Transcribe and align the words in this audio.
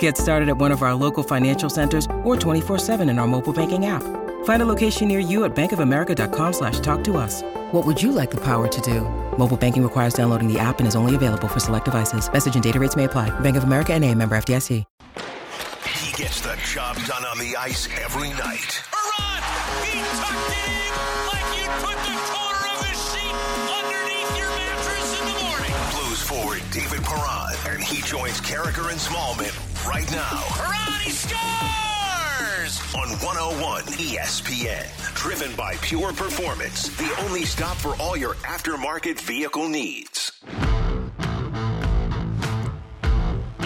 Get 0.00 0.16
started 0.16 0.48
at 0.48 0.56
one 0.56 0.72
of 0.72 0.82
our 0.82 0.94
local 0.94 1.22
financial 1.22 1.70
centers 1.70 2.06
or 2.24 2.36
24-7 2.36 3.08
in 3.08 3.18
our 3.18 3.26
mobile 3.26 3.52
banking 3.52 3.86
app. 3.86 4.02
Find 4.44 4.62
a 4.62 4.66
location 4.66 5.08
near 5.08 5.18
you 5.18 5.44
at 5.44 5.54
bankofamerica.com 5.54 6.52
slash 6.52 6.80
talk 6.80 7.02
to 7.04 7.16
us. 7.16 7.42
What 7.72 7.86
would 7.86 8.02
you 8.02 8.12
like 8.12 8.30
the 8.30 8.40
power 8.40 8.68
to 8.68 8.80
do? 8.82 9.02
Mobile 9.38 9.56
banking 9.56 9.82
requires 9.82 10.12
downloading 10.12 10.52
the 10.52 10.58
app 10.58 10.80
and 10.80 10.88
is 10.88 10.96
only 10.96 11.14
available 11.14 11.48
for 11.48 11.60
select 11.60 11.86
devices. 11.86 12.30
Message 12.30 12.54
and 12.54 12.62
data 12.64 12.78
rates 12.78 12.96
may 12.96 13.04
apply. 13.04 13.28
Bank 13.40 13.56
of 13.56 13.64
America 13.64 13.94
and 13.94 14.04
a 14.04 14.14
member 14.14 14.36
FDIC. 14.36 14.84
He 16.00 16.22
gets 16.22 16.40
the 16.40 16.56
job 16.66 16.96
done 17.06 17.24
on 17.24 17.38
the 17.38 17.56
ice 17.56 17.88
every 18.02 18.30
night. 18.30 18.82
Perron, 18.92 19.42
he 19.84 20.00
tucked 20.00 20.50
it 20.50 20.68
in 20.68 20.90
like 21.28 21.48
you'd 21.56 21.76
put 21.80 21.98
the 22.04 22.16
corner 22.28 22.64
of 22.68 22.80
a 22.84 22.92
sheet 23.08 23.36
underneath 23.78 24.38
your 24.38 24.50
mattress 24.50 25.20
in 25.20 25.26
the 25.26 25.36
morning. 25.44 25.74
Blues 25.92 26.22
forward 26.22 26.62
David 26.72 27.02
Perron, 27.02 27.74
and 27.74 27.82
he 27.82 28.02
joins 28.02 28.40
Karraker 28.40 28.90
and 28.90 29.00
Smallmon 29.00 29.69
right 29.86 30.10
now 30.12 30.60
he 31.02 31.10
scores! 31.10 31.40
on 32.94 33.08
101 33.18 33.82
ESPN. 33.84 35.14
Driven 35.14 35.54
by 35.56 35.74
Pure 35.76 36.12
Performance, 36.12 36.88
the 36.96 37.10
only 37.24 37.44
stop 37.44 37.76
for 37.76 37.94
all 38.00 38.16
your 38.16 38.34
aftermarket 38.34 39.20
vehicle 39.20 39.68
needs. 39.68 40.09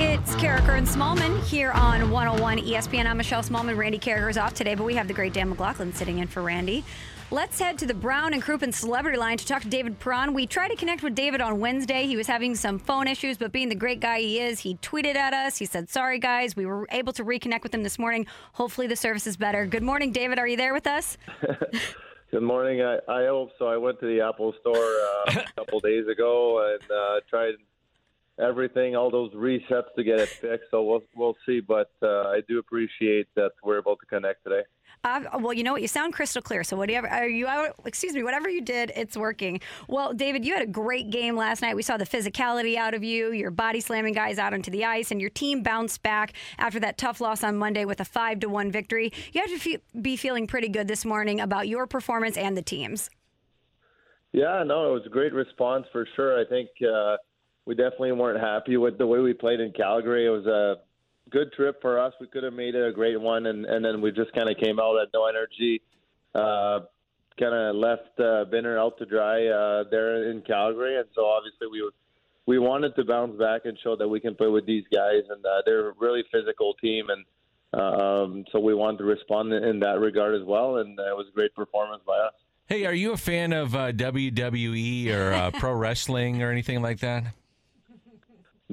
It's 0.07 0.37
Karraker 0.37 0.77
and 0.77 0.87
Smallmon 0.87 1.43
here 1.45 1.73
on 1.73 2.11
101 2.11 2.59
ESPN. 2.59 3.07
I'm 3.07 3.17
Michelle 3.17 3.43
Smallmon. 3.43 3.75
Randy 3.79 3.99
Karraker 3.99 4.29
is 4.29 4.37
off 4.37 4.53
today, 4.53 4.75
but 4.75 4.85
we 4.85 4.95
have 4.95 5.09
the 5.09 5.15
great 5.15 5.33
Dan 5.33 5.49
McLaughlin 5.49 5.95
sitting 5.95 6.19
in 6.19 6.29
for 6.29 6.43
Randy. 6.43 6.85
Let's 7.31 7.59
head 7.59 7.79
to 7.79 7.87
the 7.87 7.95
Brown 7.95 8.35
and 8.35 8.43
Crouppen 8.43 8.73
Celebrity 8.75 9.17
Line 9.17 9.39
to 9.39 9.47
talk 9.47 9.63
to 9.63 9.69
David 9.69 9.99
Perron. 9.99 10.35
We 10.35 10.47
tried 10.47 10.69
to 10.69 10.77
connect 10.77 11.03
with 11.03 11.15
David 11.15 11.41
on 11.41 11.59
Wednesday. 11.59 12.07
He 12.07 12.19
was 12.19 12.27
having 12.27 12.55
some 12.55 12.79
phone 12.79 13.09
issues, 13.09 13.39
but 13.39 13.51
being 13.51 13.71
the 13.71 13.75
great 13.75 14.01
guy 14.01 14.21
he 14.21 14.41
is, 14.41 14.61
he 14.61 14.77
tweeted 14.77 15.17
at 15.17 15.33
us. 15.33 15.57
He 15.57 15.65
said, 15.65 15.89
Sorry, 15.89 16.19
guys. 16.19 16.55
We 16.55 16.67
were 16.67 16.87
able 16.93 17.15
to 17.15 17.25
reconnect 17.25 17.63
with 17.63 17.75
him 17.75 17.83
this 17.83 17.99
morning. 17.99 18.27
Hopefully, 18.53 18.87
the 18.87 18.97
service 18.97 19.27
is 19.27 19.39
better. 19.39 19.65
Good 19.65 19.83
morning, 19.83 20.13
David. 20.13 20.39
Are 20.39 20.47
you 20.47 20.59
there 20.59 20.75
with 20.75 20.87
us? 20.87 21.17
Good 22.31 22.43
morning. 22.43 22.83
I, 22.83 22.99
I 23.09 23.27
hope 23.27 23.53
so. 23.59 23.69
I 23.69 23.79
went 23.79 23.99
to 24.01 24.07
the 24.07 24.21
Apple 24.21 24.53
store 24.61 24.77
uh, 24.77 25.45
a 25.49 25.53
couple 25.57 25.81
days 25.81 26.07
ago 26.09 26.75
and 26.75 26.91
uh, 26.91 27.21
tried 27.31 27.55
everything, 28.39 28.97
all 28.97 29.11
those 29.11 29.33
resets 29.35 29.93
to 29.97 30.05
get 30.05 30.19
it 30.19 30.29
fixed. 30.29 30.71
So 30.71 30.83
we'll 30.83 31.03
we'll 31.15 31.37
see. 31.47 31.61
But 31.61 31.91
uh, 32.03 32.29
I 32.29 32.41
do 32.49 32.59
appreciate 32.59 33.29
that 33.37 33.53
we're 33.63 33.79
able 33.79 33.97
to 33.97 34.07
connect 34.07 34.45
today. 34.45 34.63
Uh, 35.03 35.21
well, 35.39 35.53
you 35.53 35.63
know 35.63 35.73
what? 35.73 35.83
You 35.83 35.89
sound 35.89 36.15
crystal 36.15 36.41
clear. 36.41 36.65
So 36.65 36.77
whatever 36.77 37.07
are 37.09 37.29
you? 37.29 37.47
Excuse 37.85 38.15
me. 38.15 38.23
Whatever 38.23 38.49
you 38.49 38.63
did, 38.63 38.91
it's 38.97 39.17
working. 39.17 39.61
Well, 39.87 40.15
David, 40.15 40.47
you 40.47 40.55
had 40.55 40.63
a 40.63 40.71
great 40.71 41.11
game 41.11 41.37
last 41.37 41.61
night. 41.61 41.77
We 41.77 41.83
saw 41.83 41.99
the 41.99 42.07
physicality 42.07 42.77
out 42.77 42.95
of 42.95 43.05
you. 43.05 43.33
Your 43.33 43.51
body 43.51 43.81
slamming 43.81 44.15
guys 44.15 44.39
out 44.39 44.55
onto 44.55 44.71
the 44.71 44.85
ice, 44.85 45.11
and 45.11 45.21
your 45.21 45.31
team 45.31 45.63
bounced 45.63 46.03
back 46.03 46.33
after 46.59 46.81
that 46.81 46.97
tough 46.97 47.21
loss 47.21 47.45
on 47.45 47.57
Monday 47.57 47.85
with 47.85 48.01
a 48.01 48.05
five 48.05 48.41
to 48.41 48.49
one 48.49 48.71
victory. 48.71 49.13
You 49.33 49.43
have 49.43 49.51
to 49.51 49.59
fe- 49.59 49.83
be 50.01 50.17
feeling 50.17 50.47
pretty 50.47 50.69
good 50.69 50.89
this 50.89 51.05
morning 51.05 51.41
about 51.41 51.69
your 51.69 51.87
performance 51.87 52.37
and 52.37 52.57
the 52.57 52.63
team's. 52.63 53.11
Yeah, 54.33 54.65
no, 54.67 54.91
it 54.91 54.95
was 54.95 55.03
a 55.07 55.11
great 55.11 55.33
response 55.33 55.87
for 55.93 56.09
sure. 56.17 56.41
I 56.41 56.45
think 56.49 56.69
uh, 56.83 57.17
we 57.67 57.75
definitely 57.75 58.13
weren't 58.13 58.41
happy 58.41 58.77
with 58.77 58.99
the 58.99 59.07
way 59.07 59.21
we 59.21 59.33
played 59.33 59.61
in 59.61 59.73
Calgary. 59.73 60.27
It 60.27 60.31
was 60.31 60.47
a 60.47 60.77
good 61.31 61.53
trip 61.53 61.81
for 61.81 61.99
us. 61.99 62.13
We 62.21 62.27
could 62.27 62.43
have 62.43 62.53
made 62.53 62.75
it 62.75 62.87
a 62.87 62.93
great 62.93 63.21
one, 63.21 63.47
and, 63.47 63.65
and 63.65 63.85
then 63.85 64.01
we 64.01 64.13
just 64.13 64.33
kind 64.33 64.49
of 64.49 64.57
came 64.57 64.79
out 64.79 65.01
at 65.01 65.09
no 65.15 65.27
energy. 65.27 65.83
Uh, 66.35 66.81
kind 67.39 67.55
of 67.55 67.77
left 67.77 68.19
uh, 68.19 68.45
Binner 68.53 68.79
out 68.79 68.99
to 68.99 69.07
dry 69.07 69.47
uh, 69.47 69.85
there 69.91 70.31
in 70.31 70.43
Calgary, 70.43 70.99
and 70.99 71.07
so 71.15 71.27
obviously 71.27 71.67
we 71.71 71.91
we 72.47 72.59
wanted 72.59 72.95
to 72.97 73.05
bounce 73.05 73.39
back 73.39 73.63
and 73.65 73.79
show 73.83 73.97
that 73.97 74.07
we 74.07 74.21
can 74.21 74.35
play 74.35 74.49
with 74.49 74.67
these 74.67 74.85
guys, 74.93 75.23
and 75.31 75.45
uh, 75.45 75.63
they're 75.65 75.91
a 75.91 75.93
really 75.99 76.23
physical 76.31 76.75
team, 76.75 77.07
and 77.09 77.25
um, 77.81 78.45
so 78.53 78.61
we 78.61 78.75
wanted 78.75 78.99
to 78.99 79.05
respond 79.05 79.53
in 79.53 79.81
that 79.81 79.99
regard 79.99 80.35
as 80.35 80.47
well, 80.47 80.77
and 80.77 80.99
uh, 81.01 81.05
it 81.05 81.17
was 81.17 81.27
a 81.31 81.35
great 81.35 81.55
performance 81.55 82.03
by 82.07 82.19
us. 82.19 82.35
Hey, 82.67 82.87
are 82.87 82.95
you 82.95 83.13
a 83.13 83.17
fan 83.17 83.53
of 83.53 83.75
uh, 83.75 83.93
WWE 83.93 85.13
or 85.13 85.33
uh, 85.33 85.51
pro 85.53 85.73
wrestling 85.75 86.43
or 86.43 86.51
anything 86.51 86.83
like 86.83 87.01
that? 87.01 87.25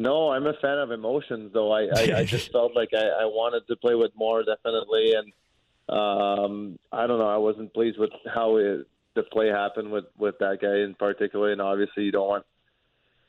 No, 0.01 0.31
I'm 0.31 0.47
a 0.47 0.53
fan 0.53 0.79
of 0.79 0.91
emotions, 0.91 1.51
though. 1.53 1.71
I, 1.71 1.83
I, 1.95 2.19
I 2.19 2.23
just 2.25 2.51
felt 2.55 2.75
like 2.75 2.89
I, 2.93 3.05
I 3.05 3.25
wanted 3.25 3.67
to 3.67 3.75
play 3.75 3.95
with 3.95 4.11
more, 4.15 4.43
definitely, 4.43 5.13
and 5.13 5.31
um, 5.89 6.79
I 6.91 7.07
don't 7.07 7.19
know. 7.19 7.29
I 7.29 7.37
wasn't 7.37 7.73
pleased 7.73 7.99
with 7.99 8.11
how 8.33 8.57
it, 8.57 8.87
the 9.15 9.23
play 9.23 9.47
happened 9.47 9.91
with 9.91 10.05
with 10.17 10.35
that 10.39 10.59
guy 10.61 10.79
in 10.79 10.95
particular, 10.95 11.51
and 11.51 11.61
obviously, 11.61 12.03
you 12.03 12.11
don't 12.11 12.27
want 12.27 12.45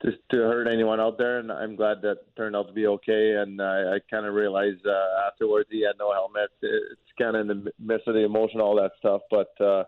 to 0.03 0.13
to 0.31 0.37
hurt 0.37 0.67
anyone 0.67 1.01
out 1.01 1.19
there. 1.19 1.39
And 1.39 1.53
I'm 1.53 1.77
glad 1.77 2.03
that 2.03 2.19
turned 2.37 2.57
out 2.57 2.69
to 2.69 2.73
be 2.73 2.87
okay. 2.87 3.35
And 3.35 3.61
I, 3.61 3.95
I 3.95 3.99
kind 4.11 4.27
of 4.27 4.35
realized 4.35 4.87
uh, 4.87 5.29
afterwards 5.29 5.69
he 5.71 5.85
had 5.85 5.99
no 5.99 6.13
helmet. 6.13 6.51
It's 6.63 7.13
kind 7.21 7.37
of 7.37 7.43
in 7.43 7.65
the 7.65 7.73
midst 7.79 8.09
of 8.09 8.15
the 8.15 8.25
emotion, 8.25 8.61
all 8.61 8.77
that 8.77 8.93
stuff, 8.99 9.23
but. 9.31 9.61
uh 9.61 9.85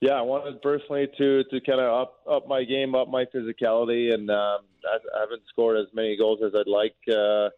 yeah, 0.00 0.12
I 0.12 0.22
wanted 0.22 0.60
personally 0.60 1.08
to 1.16 1.44
to 1.44 1.60
kind 1.60 1.80
of 1.80 1.92
up 1.92 2.20
up 2.30 2.48
my 2.48 2.64
game, 2.64 2.94
up 2.94 3.08
my 3.08 3.24
physicality, 3.24 4.12
and 4.12 4.30
um, 4.30 4.60
I, 4.84 4.98
I 5.16 5.20
haven't 5.20 5.42
scored 5.48 5.78
as 5.78 5.86
many 5.94 6.16
goals 6.16 6.40
as 6.44 6.52
I'd 6.54 6.68
like 6.68 6.96
uh, 7.08 7.48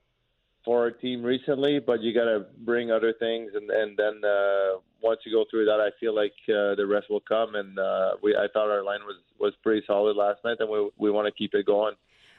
for 0.64 0.80
our 0.82 0.90
team 0.92 1.22
recently. 1.24 1.80
But 1.80 2.00
you 2.00 2.14
got 2.14 2.26
to 2.26 2.46
bring 2.58 2.92
other 2.92 3.12
things, 3.12 3.50
and 3.54 3.70
and 3.70 3.96
then 3.96 4.22
uh, 4.24 4.78
once 5.02 5.20
you 5.24 5.32
go 5.32 5.46
through 5.50 5.64
that, 5.64 5.80
I 5.80 5.90
feel 5.98 6.14
like 6.14 6.34
uh, 6.48 6.76
the 6.76 6.86
rest 6.88 7.10
will 7.10 7.20
come. 7.20 7.56
And 7.56 7.76
uh, 7.76 8.12
we 8.22 8.36
I 8.36 8.46
thought 8.52 8.70
our 8.70 8.84
line 8.84 9.00
was 9.04 9.16
was 9.40 9.54
pretty 9.64 9.84
solid 9.84 10.16
last 10.16 10.38
night, 10.44 10.58
and 10.60 10.70
we 10.70 10.90
we 10.96 11.10
want 11.10 11.26
to 11.26 11.32
keep 11.32 11.54
it 11.54 11.66
going. 11.66 11.94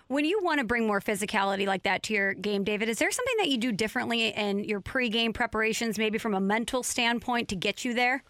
When 0.07 0.25
you 0.25 0.39
want 0.41 0.59
to 0.59 0.65
bring 0.65 0.87
more 0.87 1.01
physicality 1.01 1.67
like 1.67 1.83
that 1.83 2.01
to 2.03 2.13
your 2.13 2.33
game, 2.33 2.63
David, 2.63 2.89
is 2.89 2.97
there 2.97 3.11
something 3.11 3.35
that 3.39 3.49
you 3.49 3.57
do 3.57 3.71
differently 3.71 4.29
in 4.29 4.63
your 4.63 4.81
pregame 4.81 5.35
preparations, 5.35 5.99
maybe 5.99 6.17
from 6.17 6.33
a 6.33 6.39
mental 6.39 6.81
standpoint, 6.81 7.49
to 7.49 7.55
get 7.55 7.85
you 7.85 7.93
there? 7.93 8.23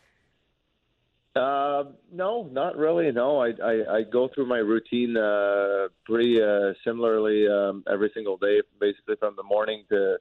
Uh, 1.36 1.84
no, 2.12 2.50
not 2.52 2.76
really. 2.76 3.12
No, 3.12 3.40
I, 3.42 3.52
I, 3.64 3.98
I 3.98 4.02
go 4.04 4.30
through 4.34 4.48
my 4.48 4.58
routine 4.58 5.16
uh, 5.16 5.88
pretty 6.06 6.42
uh, 6.42 6.74
similarly 6.84 7.48
um, 7.48 7.84
every 7.92 8.12
single 8.14 8.38
day, 8.38 8.62
basically 8.80 9.16
from 9.20 9.36
the 9.36 9.44
morning 9.44 9.84
to 9.90 10.18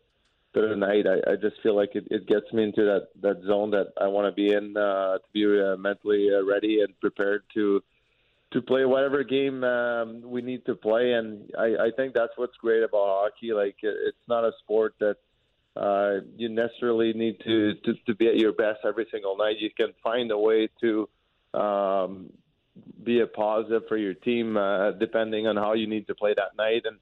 to 0.54 0.68
the 0.68 0.76
night. 0.76 1.06
I, 1.06 1.32
I 1.32 1.36
just 1.36 1.56
feel 1.62 1.76
like 1.76 1.90
it, 1.94 2.06
it 2.10 2.26
gets 2.26 2.52
me 2.52 2.64
into 2.64 2.82
that, 2.84 3.08
that 3.22 3.42
zone 3.46 3.70
that 3.70 3.92
I 4.00 4.06
want 4.06 4.26
to 4.26 4.32
be 4.32 4.52
in 4.52 4.76
uh, 4.76 5.18
to 5.18 5.24
be 5.32 5.44
uh, 5.44 5.76
mentally 5.76 6.28
uh, 6.34 6.44
ready 6.44 6.80
and 6.80 6.98
prepared 7.00 7.42
to 7.54 7.82
to 8.50 8.62
play 8.62 8.86
whatever 8.86 9.22
game 9.24 9.62
um, 9.62 10.22
we 10.22 10.40
need 10.40 10.64
to 10.64 10.74
play. 10.74 11.12
And 11.12 11.50
I, 11.58 11.86
I 11.86 11.90
think 11.96 12.14
that's 12.14 12.32
what's 12.36 12.56
great 12.56 12.82
about 12.82 13.06
hockey. 13.06 13.52
Like 13.52 13.76
it, 13.82 13.94
it's 14.06 14.26
not 14.26 14.44
a 14.44 14.52
sport 14.62 14.94
that 15.00 15.16
uh, 15.76 16.16
you 16.36 16.48
necessarily 16.48 17.12
need 17.12 17.38
to, 17.44 17.74
to 17.84 17.94
to 18.06 18.14
be 18.14 18.26
at 18.28 18.36
your 18.36 18.52
best 18.52 18.80
every 18.84 19.06
single 19.12 19.36
night. 19.36 19.56
You 19.58 19.70
can 19.76 19.92
find 20.02 20.30
a 20.30 20.38
way 20.38 20.68
to 20.80 21.08
um, 21.54 22.32
be 23.02 23.20
a 23.20 23.26
positive 23.26 23.82
for 23.88 23.96
your 23.96 24.14
team, 24.14 24.56
uh, 24.56 24.92
depending 24.92 25.46
on 25.46 25.56
how 25.56 25.74
you 25.74 25.86
need 25.86 26.06
to 26.08 26.14
play 26.14 26.34
that 26.34 26.56
night. 26.56 26.82
And 26.84 26.98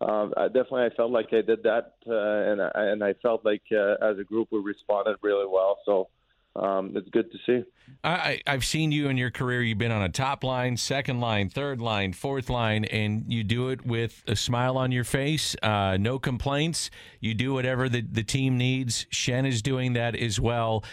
um, 0.00 0.32
I 0.36 0.46
definitely, 0.46 0.84
I 0.84 0.90
felt 0.90 1.10
like 1.10 1.32
I 1.32 1.42
did 1.42 1.62
that, 1.64 1.94
uh, 2.06 2.52
and 2.52 2.62
I, 2.62 2.70
and 2.74 3.04
I 3.04 3.14
felt 3.14 3.44
like 3.44 3.62
uh, 3.72 3.94
as 4.04 4.18
a 4.18 4.24
group 4.24 4.48
we 4.50 4.60
responded 4.60 5.16
really 5.22 5.46
well. 5.46 5.78
So 5.84 6.08
um, 6.56 6.92
it's 6.96 7.08
good 7.10 7.30
to 7.30 7.38
see. 7.46 7.64
I, 8.04 8.40
I've 8.46 8.64
seen 8.64 8.92
you 8.92 9.08
in 9.08 9.16
your 9.16 9.30
career. 9.30 9.62
You've 9.62 9.78
been 9.78 9.92
on 9.92 10.02
a 10.02 10.08
top 10.08 10.44
line, 10.44 10.76
second 10.76 11.20
line, 11.20 11.48
third 11.48 11.80
line, 11.80 12.12
fourth 12.12 12.50
line, 12.50 12.84
and 12.86 13.24
you 13.28 13.44
do 13.44 13.70
it 13.70 13.84
with 13.84 14.22
a 14.26 14.36
smile 14.36 14.76
on 14.76 14.92
your 14.92 15.04
face, 15.04 15.56
uh, 15.62 15.96
no 15.98 16.18
complaints. 16.18 16.90
You 17.20 17.34
do 17.34 17.54
whatever 17.54 17.88
the, 17.88 18.02
the 18.02 18.22
team 18.22 18.56
needs. 18.58 19.06
Schenn 19.12 19.46
is 19.46 19.62
doing 19.62 19.94
that 19.94 20.14
as 20.14 20.38
well. 20.38 20.84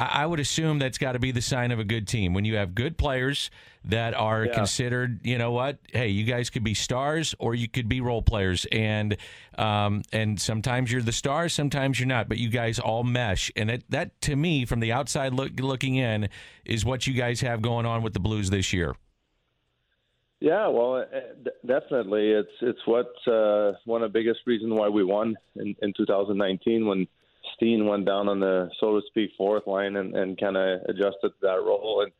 I, 0.00 0.22
I 0.22 0.26
would 0.26 0.40
assume 0.40 0.78
that's 0.78 0.98
got 0.98 1.12
to 1.12 1.18
be 1.18 1.30
the 1.30 1.42
sign 1.42 1.70
of 1.70 1.78
a 1.78 1.84
good 1.84 2.08
team 2.08 2.32
when 2.32 2.44
you 2.44 2.56
have 2.56 2.74
good 2.74 2.96
players 2.96 3.50
that 3.84 4.14
are 4.14 4.46
Yeah. 4.46 4.54
considered. 4.54 5.20
You 5.24 5.38
know 5.38 5.52
what? 5.52 5.78
Hey, 5.92 6.08
you 6.08 6.24
guys 6.24 6.48
could 6.50 6.64
be 6.64 6.74
stars 6.74 7.34
or 7.38 7.54
you 7.54 7.68
could 7.68 7.88
be 7.88 8.00
role 8.00 8.22
players, 8.22 8.66
and 8.72 9.16
um, 9.58 10.02
and 10.12 10.40
sometimes 10.40 10.90
you're 10.90 11.02
the 11.02 11.12
stars, 11.12 11.52
sometimes 11.52 12.00
you're 12.00 12.06
not. 12.08 12.28
But 12.28 12.38
you 12.38 12.48
guys 12.48 12.78
all 12.78 13.04
mesh, 13.04 13.52
and 13.54 13.68
that 13.68 13.82
that 13.90 14.20
to 14.22 14.34
me, 14.36 14.64
from 14.64 14.80
the 14.80 14.92
outside 14.92 15.34
look, 15.34 15.60
looking 15.60 15.96
in, 15.96 16.28
is 16.64 16.84
what 16.84 17.06
you 17.06 17.12
guys 17.12 17.42
have 17.42 17.60
going 17.60 17.86
on 17.86 18.02
with 18.02 18.14
the 18.14 18.20
Blues 18.20 18.50
this 18.50 18.72
year. 18.72 18.94
Yeah, 20.40 20.68
well, 20.68 20.94
uh, 20.96 21.50
definitely, 21.66 22.30
it's 22.30 22.48
it's 22.62 22.80
what 22.86 23.12
uh, 23.30 23.72
one 23.84 24.02
of 24.02 24.10
the 24.10 24.18
biggest 24.18 24.40
reasons 24.46 24.72
why 24.72 24.88
we 24.88 25.04
won 25.04 25.36
in, 25.56 25.76
in 25.82 25.92
2019 25.94 26.86
when 26.86 27.06
Steen 27.60 27.86
went 27.86 28.06
down 28.06 28.26
on 28.26 28.40
the 28.40 28.70
so 28.80 28.98
to 28.98 29.06
speak 29.08 29.32
fourth 29.36 29.66
line 29.66 29.96
and, 29.96 30.16
and 30.16 30.40
kind 30.40 30.56
of 30.56 30.80
adjusted 30.88 31.28
to 31.28 31.40
that 31.42 31.62
role. 31.62 32.02
And 32.02 32.12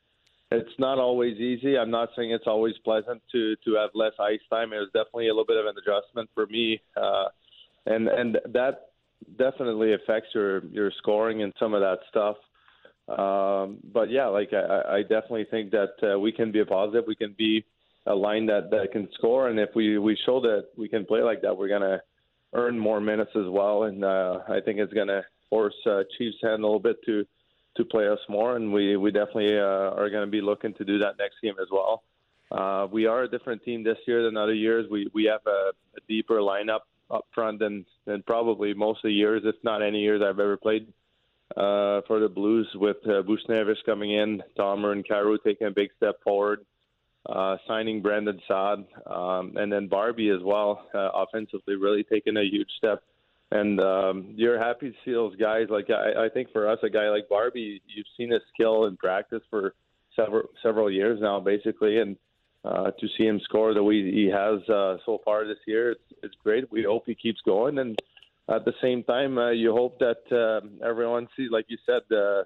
it's 0.52 0.78
not 0.78 0.98
always 0.98 1.38
easy. 1.38 1.78
I'm 1.78 1.90
not 1.90 2.10
saying 2.14 2.30
it's 2.30 2.46
always 2.46 2.74
pleasant 2.84 3.22
to 3.32 3.56
to 3.64 3.74
have 3.76 3.90
less 3.94 4.12
ice 4.20 4.40
time. 4.50 4.74
It 4.74 4.78
was 4.78 4.90
definitely 4.92 5.28
a 5.28 5.32
little 5.32 5.46
bit 5.46 5.56
of 5.56 5.66
an 5.66 5.74
adjustment 5.78 6.28
for 6.34 6.46
me, 6.46 6.80
uh, 6.96 7.28
and 7.86 8.08
and 8.08 8.38
that 8.52 8.90
definitely 9.38 9.94
affects 9.94 10.28
your 10.34 10.66
your 10.66 10.92
scoring 10.98 11.42
and 11.42 11.54
some 11.58 11.72
of 11.72 11.80
that 11.80 12.00
stuff. 12.10 12.36
Um, 13.08 13.78
but 13.92 14.10
yeah, 14.10 14.26
like 14.26 14.52
I, 14.52 14.96
I 14.96 15.02
definitely 15.02 15.46
think 15.50 15.70
that 15.70 15.94
uh, 16.02 16.18
we 16.18 16.32
can 16.32 16.52
be 16.52 16.60
a 16.60 16.66
positive. 16.66 17.04
We 17.06 17.16
can 17.16 17.34
be 17.38 17.64
a 18.06 18.14
line 18.14 18.46
that, 18.46 18.70
that 18.70 18.92
can 18.92 19.08
score, 19.14 19.48
and 19.48 19.58
if 19.58 19.70
we 19.74 19.98
we 19.98 20.18
show 20.26 20.40
that 20.40 20.66
we 20.76 20.88
can 20.88 21.06
play 21.06 21.22
like 21.22 21.42
that, 21.42 21.56
we're 21.56 21.68
gonna 21.68 22.02
earn 22.52 22.78
more 22.78 23.00
minutes 23.00 23.32
as 23.34 23.48
well. 23.48 23.84
And 23.84 24.04
uh, 24.04 24.40
I 24.48 24.60
think 24.60 24.78
it's 24.78 24.92
gonna 24.92 25.22
force 25.48 25.74
uh, 25.86 26.02
Chiefs' 26.16 26.36
hand 26.42 26.62
a 26.62 26.66
little 26.66 26.80
bit 26.80 26.96
to 27.06 27.26
to 27.76 27.84
play 27.84 28.08
us 28.08 28.18
more, 28.28 28.56
and 28.56 28.72
we 28.72 28.96
we 28.96 29.10
definitely 29.10 29.56
uh, 29.56 29.94
are 29.94 30.10
going 30.10 30.24
to 30.24 30.30
be 30.30 30.40
looking 30.40 30.74
to 30.74 30.84
do 30.84 30.98
that 30.98 31.18
next 31.18 31.36
game 31.42 31.54
as 31.60 31.68
well. 31.70 32.02
Uh, 32.50 32.86
we 32.90 33.06
are 33.06 33.22
a 33.22 33.30
different 33.30 33.62
team 33.64 33.84
this 33.84 33.98
year 34.06 34.24
than 34.24 34.36
other 34.36 34.54
years. 34.54 34.86
We 34.90 35.08
we 35.14 35.24
have 35.24 35.42
a, 35.46 35.70
a 35.96 36.00
deeper 36.08 36.38
lineup 36.38 36.80
up 37.10 37.26
front 37.34 37.60
than 37.60 37.84
than 38.06 38.22
probably 38.22 38.74
most 38.74 38.98
of 38.98 39.08
the 39.08 39.12
years, 39.12 39.42
if 39.44 39.56
not 39.62 39.82
any 39.82 40.00
years 40.00 40.20
I've 40.22 40.40
ever 40.40 40.56
played 40.56 40.88
uh, 41.56 42.00
for 42.06 42.18
the 42.20 42.28
Blues. 42.28 42.68
With 42.74 42.98
uh, 43.04 43.22
Buchnevich 43.22 43.84
coming 43.86 44.12
in, 44.12 44.42
Thomas 44.56 44.92
and 44.92 45.06
Kyrou 45.06 45.38
taking 45.44 45.68
a 45.68 45.70
big 45.70 45.90
step 45.96 46.16
forward, 46.24 46.64
uh, 47.26 47.56
signing 47.66 48.02
Brandon 48.02 48.40
Saad, 48.48 48.84
um, 49.06 49.56
and 49.56 49.72
then 49.72 49.88
Barbie 49.88 50.30
as 50.30 50.42
well, 50.42 50.86
uh, 50.94 51.10
offensively 51.14 51.76
really 51.76 52.04
taking 52.04 52.36
a 52.36 52.42
huge 52.42 52.70
step 52.78 53.02
and 53.52 53.80
um, 53.80 54.32
you're 54.36 54.58
happy 54.58 54.90
to 54.90 54.96
see 55.04 55.12
those 55.12 55.34
guys. 55.36 55.66
Like 55.68 55.88
I, 55.90 56.26
I 56.26 56.28
think 56.28 56.52
for 56.52 56.68
us, 56.68 56.78
a 56.82 56.90
guy 56.90 57.10
like 57.10 57.28
Barbie, 57.28 57.82
you've 57.86 58.06
seen 58.16 58.30
his 58.30 58.42
skill 58.54 58.86
in 58.86 58.96
practice 58.96 59.42
for 59.50 59.74
several 60.14 60.44
several 60.62 60.90
years 60.90 61.18
now, 61.20 61.40
basically, 61.40 61.98
and 61.98 62.16
uh, 62.64 62.90
to 62.92 63.08
see 63.16 63.24
him 63.24 63.40
score 63.44 63.74
the 63.74 63.82
way 63.82 64.02
he 64.02 64.30
has 64.32 64.60
uh, 64.68 64.98
so 65.04 65.20
far 65.24 65.46
this 65.46 65.58
year, 65.66 65.92
it's 65.92 66.12
it's 66.22 66.34
great. 66.44 66.70
We 66.70 66.84
hope 66.84 67.04
he 67.06 67.14
keeps 67.14 67.40
going, 67.44 67.78
and 67.78 67.98
at 68.48 68.64
the 68.64 68.74
same 68.80 69.02
time, 69.02 69.38
uh, 69.38 69.50
you 69.50 69.72
hope 69.72 69.98
that 69.98 70.22
uh, 70.30 70.86
everyone 70.86 71.28
sees, 71.36 71.50
like 71.50 71.66
you 71.68 71.78
said. 71.84 72.02
Uh, 72.14 72.44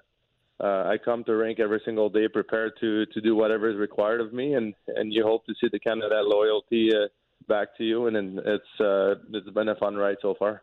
uh, 0.63 0.83
I 0.87 0.97
come 1.03 1.23
to 1.25 1.33
rink 1.35 1.59
every 1.59 1.81
single 1.83 2.09
day 2.09 2.27
prepared 2.27 2.73
to 2.79 3.05
to 3.07 3.21
do 3.21 3.35
whatever 3.35 3.69
is 3.69 3.77
required 3.77 4.21
of 4.21 4.33
me, 4.33 4.53
and 4.53 4.73
and 4.87 5.13
you 5.13 5.23
hope 5.23 5.45
to 5.45 5.53
see 5.59 5.67
the 5.71 5.79
kind 5.79 6.03
of 6.03 6.09
that 6.09 6.25
loyalty 6.25 6.91
uh, 6.95 7.07
back 7.47 7.75
to 7.77 7.83
you, 7.83 8.07
and, 8.07 8.15
and 8.15 8.39
it's 8.39 8.79
uh, 8.79 9.15
it's 9.33 9.49
been 9.49 9.69
a 9.69 9.75
fun 9.75 9.95
ride 9.95 10.17
so 10.21 10.35
far. 10.37 10.61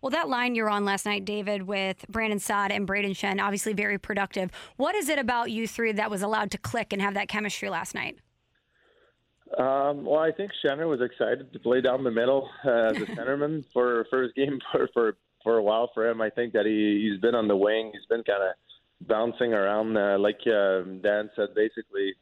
Well, 0.00 0.10
that 0.10 0.28
line 0.28 0.54
you're 0.54 0.68
on 0.68 0.84
last 0.84 1.06
night, 1.06 1.24
David, 1.24 1.62
with 1.62 2.04
Brandon 2.10 2.38
Saad 2.38 2.70
and 2.70 2.86
Brayden 2.86 3.12
Schenn, 3.12 3.40
obviously 3.40 3.72
very 3.72 3.98
productive. 3.98 4.50
What 4.76 4.94
is 4.94 5.08
it 5.08 5.18
about 5.18 5.50
you 5.50 5.66
three 5.66 5.92
that 5.92 6.10
was 6.10 6.20
allowed 6.20 6.50
to 6.50 6.58
click 6.58 6.92
and 6.92 7.00
have 7.00 7.14
that 7.14 7.28
chemistry 7.28 7.70
last 7.70 7.94
night? 7.94 8.18
Um, 9.58 10.04
well, 10.04 10.20
I 10.20 10.32
think 10.32 10.50
Schenner 10.62 10.88
was 10.88 11.00
excited 11.00 11.52
to 11.52 11.58
play 11.58 11.80
down 11.80 12.04
the 12.04 12.10
middle 12.10 12.50
uh, 12.64 12.90
as 12.90 12.96
a 12.96 13.06
centerman 13.16 13.64
for 13.72 14.06
first 14.10 14.34
game 14.34 14.58
for, 14.72 14.88
for 14.92 15.16
for 15.42 15.58
a 15.58 15.62
while 15.62 15.90
for 15.92 16.08
him. 16.08 16.20
I 16.22 16.30
think 16.30 16.54
that 16.54 16.64
he 16.64 17.08
he's 17.08 17.20
been 17.20 17.34
on 17.34 17.48
the 17.48 17.56
wing. 17.56 17.90
He's 17.92 18.06
been 18.06 18.24
kind 18.24 18.42
of 18.42 18.54
bouncing 19.00 19.52
around, 19.52 19.96
uh, 19.96 20.18
like 20.18 20.40
uh, 20.46 20.82
Dan 21.02 21.30
said, 21.36 21.54
basically 21.54 22.14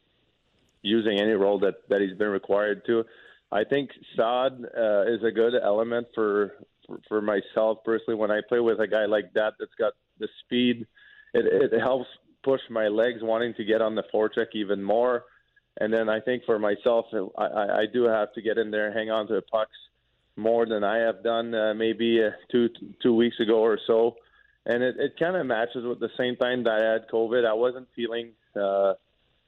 using 0.81 1.19
any 1.19 1.31
role 1.31 1.59
that 1.59 1.87
that 1.89 2.01
he's 2.01 2.17
been 2.17 2.29
required 2.29 2.85
to. 2.85 3.03
I 3.51 3.63
think 3.63 3.91
Saad 4.15 4.65
uh, 4.77 5.03
is 5.03 5.23
a 5.23 5.31
good 5.31 5.53
element 5.61 6.07
for 6.13 6.55
for, 6.85 6.99
for 7.07 7.21
myself 7.21 7.79
personally, 7.85 8.15
when 8.15 8.31
I 8.31 8.41
play 8.47 8.59
with 8.59 8.79
a 8.79 8.87
guy 8.87 9.05
like 9.05 9.33
that 9.33 9.53
that's 9.59 9.75
got 9.79 9.93
the 10.19 10.27
speed, 10.43 10.85
it, 11.33 11.71
it 11.73 11.79
helps 11.79 12.07
push 12.43 12.61
my 12.69 12.87
legs 12.87 13.19
wanting 13.21 13.53
to 13.55 13.63
get 13.63 13.81
on 13.81 13.95
the 13.95 14.03
forecheck 14.13 14.47
even 14.53 14.83
more. 14.83 15.23
And 15.79 15.91
then 15.91 16.09
I 16.09 16.19
think 16.19 16.43
for 16.45 16.59
myself, 16.59 17.05
I, 17.37 17.45
I 17.45 17.85
do 17.91 18.03
have 18.03 18.33
to 18.33 18.41
get 18.41 18.57
in 18.57 18.69
there 18.69 18.91
hang 18.93 19.09
on 19.09 19.27
to 19.27 19.33
the 19.35 19.41
pucks 19.41 19.71
more 20.35 20.65
than 20.65 20.83
I 20.83 20.97
have 20.97 21.23
done 21.23 21.53
uh, 21.55 21.73
maybe 21.73 22.23
uh, 22.23 22.31
two 22.51 22.69
two 23.01 23.15
weeks 23.15 23.39
ago 23.39 23.59
or 23.59 23.79
so. 23.87 24.15
And 24.65 24.81
it, 24.81 24.95
it 24.97 25.19
kind 25.19 25.35
of 25.35 25.45
matches 25.45 25.83
with 25.85 25.99
the 25.99 26.09
same 26.17 26.35
time 26.37 26.63
that 26.63 26.73
I 26.73 26.93
had 26.93 27.09
COVID. 27.09 27.45
I 27.45 27.53
wasn't 27.53 27.87
feeling 27.95 28.31
uh, 28.55 28.93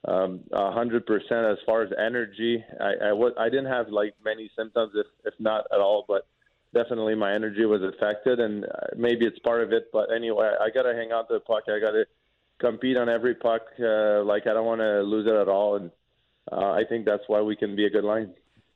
um, 0.07 0.41
a 0.51 0.71
hundred 0.71 1.05
percent 1.05 1.45
as 1.45 1.57
far 1.65 1.83
as 1.83 1.89
energy. 1.97 2.63
I, 2.79 3.09
I 3.09 3.13
was 3.13 3.33
I 3.39 3.45
didn't 3.45 3.67
have 3.67 3.89
like 3.89 4.13
many 4.23 4.51
symptoms, 4.57 4.91
if 4.95 5.07
if 5.23 5.33
not 5.39 5.65
at 5.73 5.79
all. 5.79 6.05
But 6.07 6.27
definitely 6.73 7.15
my 7.15 7.33
energy 7.33 7.65
was 7.65 7.81
affected, 7.81 8.39
and 8.39 8.65
uh, 8.65 8.69
maybe 8.97 9.25
it's 9.25 9.39
part 9.39 9.63
of 9.63 9.71
it. 9.71 9.89
But 9.93 10.13
anyway, 10.13 10.51
I 10.59 10.69
got 10.69 10.83
to 10.83 10.93
hang 10.93 11.11
on 11.11 11.27
to 11.27 11.35
the 11.35 11.39
puck. 11.39 11.63
I 11.67 11.79
got 11.79 11.91
to 11.91 12.05
compete 12.59 12.97
on 12.97 13.09
every 13.09 13.35
puck. 13.35 13.61
Uh, 13.79 14.23
like 14.23 14.47
I 14.47 14.53
don't 14.53 14.65
want 14.65 14.81
to 14.81 15.01
lose 15.01 15.27
it 15.27 15.33
at 15.33 15.47
all, 15.47 15.77
and 15.77 15.91
uh, 16.51 16.71
I 16.71 16.83
think 16.87 17.05
that's 17.05 17.23
why 17.27 17.41
we 17.41 17.55
can 17.55 17.75
be 17.75 17.85
a 17.85 17.89
good 17.89 18.03
line. 18.03 18.33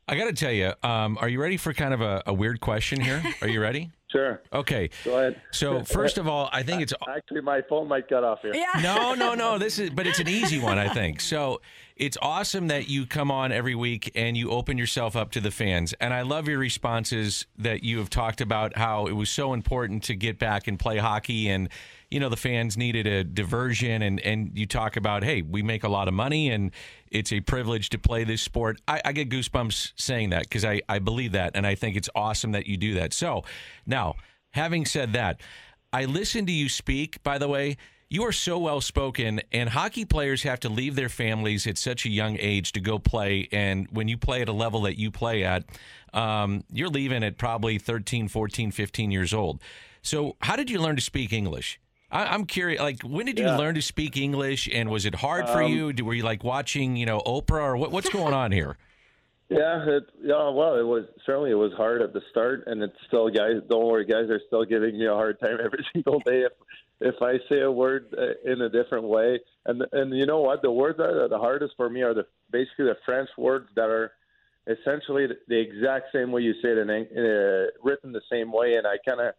I 0.08 0.16
got 0.16 0.26
to 0.26 0.34
tell 0.34 0.52
you, 0.52 0.74
um, 0.82 1.20
are 1.22 1.30
you 1.30 1.40
ready 1.40 1.58
for 1.58 1.72
kind 1.74 1.94
of 1.94 2.02
a, 2.02 2.24
a 2.26 2.34
weird 2.34 2.62
question 2.62 3.00
here? 3.00 3.22
Are 3.42 3.48
you 3.48 3.62
ready? 3.62 3.92
Sure. 4.12 4.42
Okay. 4.52 4.90
Go 5.06 5.20
ahead. 5.20 5.42
So 5.52 5.84
first 5.84 6.18
of 6.18 6.28
all, 6.28 6.50
I 6.52 6.64
think 6.64 6.82
it's 6.82 6.94
actually 7.08 7.42
my 7.42 7.62
phone 7.70 7.88
might 7.88 8.08
cut 8.08 8.24
off 8.24 8.40
here. 8.42 8.56
Yeah. 8.56 8.82
no, 8.82 9.14
no, 9.14 9.36
no. 9.36 9.60
This 9.60 9.78
is, 9.78 9.92
but 9.92 10.08
it's 10.08 10.20
an 10.20 10.28
easy 10.28 10.60
one, 10.60 10.80
I 10.80 10.88
think. 10.88 11.22
So 11.22 11.62
it's 11.96 12.18
awesome 12.22 12.70
that 12.70 12.90
you 12.90 13.06
come 13.06 13.30
on 13.30 13.52
every 13.52 13.76
week 13.76 14.12
and 14.16 14.36
you 14.36 14.50
open 14.50 14.78
yourself 14.80 15.16
up 15.16 15.32
to 15.32 15.42
the 15.42 15.52
fans, 15.52 15.94
and 16.00 16.14
I 16.14 16.22
love 16.22 16.48
your 16.48 16.58
responses 16.58 17.46
that 17.58 17.84
you 17.84 18.00
have 18.00 18.10
talked 18.10 18.42
about 18.42 18.78
how 18.78 19.06
it 19.06 19.12
was 19.12 19.30
so 19.30 19.54
important 19.54 20.04
to 20.04 20.16
get 20.16 20.40
back 20.40 20.68
and 20.68 20.80
play 20.80 20.98
hockey 20.98 21.50
and 21.50 21.70
you 22.12 22.20
know 22.20 22.30
the 22.30 22.38
fans 22.38 22.78
needed 22.78 23.06
a 23.08 23.24
diversion 23.24 24.02
and 24.02 24.20
and 24.22 24.58
you 24.58 24.66
talk 24.66 24.96
about 24.96 25.24
hey 25.24 25.42
we 25.42 25.62
make 25.62 25.84
a 25.84 25.90
lot 25.90 26.08
of 26.08 26.14
money 26.14 26.50
and 26.50 26.72
it's 27.12 27.32
a 27.32 27.40
privilege 27.40 27.90
to 27.90 27.98
play 27.98 28.24
this 28.24 28.42
sport. 28.42 28.80
I, 28.88 29.02
I 29.04 29.12
get 29.14 29.30
goosebumps 29.30 29.94
saying 29.96 30.30
that 30.30 30.44
because 30.44 30.64
I, 30.64 30.82
I 30.88 31.00
believe 31.00 31.32
that 31.32 31.52
and 31.56 31.66
i 31.66 31.76
think 31.76 31.96
it's 31.96 32.10
awesome 32.16 32.52
that 32.54 32.68
you 32.68 32.78
do 32.78 32.96
that. 32.96 33.14
So 33.14 33.44
now 33.86 34.16
having 34.52 34.86
said 34.86 35.14
that 35.14 35.42
i 35.94 36.06
listen 36.06 36.46
to 36.48 36.52
you 36.52 36.70
speak 36.70 37.22
by 37.24 37.38
the 37.38 37.48
way. 37.48 37.78
You 38.12 38.24
are 38.24 38.32
so 38.32 38.58
well 38.58 38.82
spoken 38.82 39.40
and 39.52 39.70
hockey 39.70 40.04
players 40.04 40.42
have 40.42 40.60
to 40.62 40.70
leave 40.70 40.96
their 40.96 41.10
families 41.10 41.68
at 41.68 41.78
such 41.78 42.08
a 42.08 42.10
young 42.10 42.38
age 42.40 42.72
to 42.72 42.80
go 42.80 42.98
play. 42.98 43.48
And 43.52 43.88
when 43.92 44.08
you 44.08 44.18
play 44.18 44.42
at 44.42 44.50
a 44.50 44.52
level 44.52 44.82
that 44.82 44.98
you 44.98 45.12
play 45.12 45.44
at 45.44 45.66
um, 46.12 46.64
you're 46.72 46.90
leaving 46.90 47.24
at 47.24 47.38
probably 47.38 47.78
13 47.78 48.28
14 48.28 48.72
15 48.72 49.12
years 49.12 49.32
old. 49.32 49.62
So 50.02 50.38
how 50.42 50.56
did 50.56 50.72
you 50.72 50.80
learn 50.80 50.96
to 50.96 51.04
speak 51.04 51.32
english 51.32 51.80
I, 52.12 52.34
am 52.34 52.46
curious. 52.46 52.82
Like, 52.82 53.02
when 53.04 53.26
did 53.26 53.38
you 53.38 53.46
learn 53.46 53.76
to 53.76 53.82
speak 53.82 54.18
English, 54.18 54.68
and 54.72 54.90
was 54.90 55.06
it 55.06 55.16
hard 55.16 55.48
for 55.48 55.64
Um, 55.64 55.72
you? 55.72 56.06
Were 56.06 56.14
you 56.14 56.24
like 56.24 56.44
watching, 56.44 56.96
you 56.96 57.06
know, 57.06 57.20
Oprah, 57.20 57.62
or 57.62 57.78
what, 57.78 57.92
what's 57.92 58.10
going 58.10 58.34
on 58.34 58.52
here? 58.52 58.78
Yeah, 59.52 59.84
it, 59.84 60.04
yeah. 60.22 60.48
Well, 60.50 60.76
it 60.76 60.84
was 60.84 61.06
certainly 61.26 61.50
it 61.50 61.56
was 61.56 61.74
hard 61.74 62.04
at 62.04 62.14
the 62.14 62.22
start, 62.30 62.66
and 62.68 62.84
it's 62.84 62.96
still 63.08 63.30
guys. 63.30 63.56
Don't 63.68 63.88
worry, 63.88 64.06
guys 64.06 64.30
are 64.30 64.40
still 64.46 64.64
giving 64.64 65.00
me 65.00 65.08
a 65.08 65.14
hard 65.14 65.40
time 65.40 65.58
every 65.64 65.84
single 65.92 66.20
day 66.20 66.42
if 66.42 66.52
if 67.02 67.16
I 67.20 67.40
say 67.50 67.62
a 67.62 67.72
word 67.72 68.14
uh, 68.16 68.52
in 68.52 68.62
a 68.62 68.70
different 68.70 69.06
way. 69.06 69.40
And 69.66 69.84
and 69.92 70.16
you 70.16 70.28
know 70.28 70.42
what? 70.42 70.62
The 70.62 70.72
words 70.72 71.00
that 71.00 71.10
are 71.10 71.28
the 71.28 71.40
hardest 71.40 71.74
for 71.78 71.90
me 71.90 72.04
are 72.04 72.14
the 72.14 72.28
basically 72.52 72.86
the 72.86 72.98
French 73.04 73.30
words 73.40 73.70
that 73.76 73.90
are 73.90 74.12
essentially 74.68 75.26
the, 75.26 75.38
the 75.48 75.60
exact 75.60 76.12
same 76.14 76.32
way 76.32 76.44
you 76.44 76.54
say 76.62 76.70
it 76.70 76.78
in 76.78 76.90
uh, 76.92 77.72
written 77.84 78.12
the 78.12 78.22
same 78.32 78.52
way, 78.52 78.76
and 78.76 78.86
I 78.86 78.98
kind 79.08 79.20
of 79.20 79.34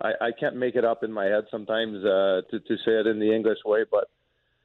I, 0.00 0.26
I 0.26 0.30
can't 0.38 0.56
make 0.56 0.76
it 0.76 0.84
up 0.84 1.02
in 1.04 1.12
my 1.12 1.26
head 1.26 1.44
sometimes 1.50 2.04
uh, 2.04 2.42
to 2.50 2.60
to 2.60 2.76
say 2.84 2.92
it 2.92 3.06
in 3.06 3.18
the 3.18 3.32
English 3.34 3.58
way, 3.64 3.84
but. 3.90 4.08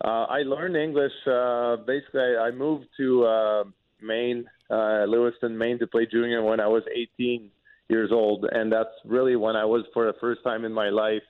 Uh, 0.04 0.26
I 0.26 0.40
learned 0.40 0.76
English. 0.76 1.14
Uh, 1.26 1.78
basically, 1.78 2.36
I, 2.36 2.52
moved 2.52 2.86
to 2.98 3.24
uh, 3.24 3.64
Maine, 4.02 4.44
uh, 4.70 5.06
Lewiston, 5.08 5.58
Maine, 5.58 5.80
to 5.80 5.88
play 5.88 6.06
junior 6.06 6.44
when 6.44 6.60
I 6.60 6.68
was 6.68 6.84
18 6.94 7.50
years 7.88 8.12
old, 8.12 8.46
and 8.52 8.72
that's 8.72 8.90
really 9.06 9.38
when 9.38 9.56
I 9.56 9.64
was, 9.64 9.86
for 9.94 10.06
the 10.06 10.18
first 10.20 10.44
time 10.44 10.66
in 10.66 10.74
my 10.74 10.90
life, 10.90 11.24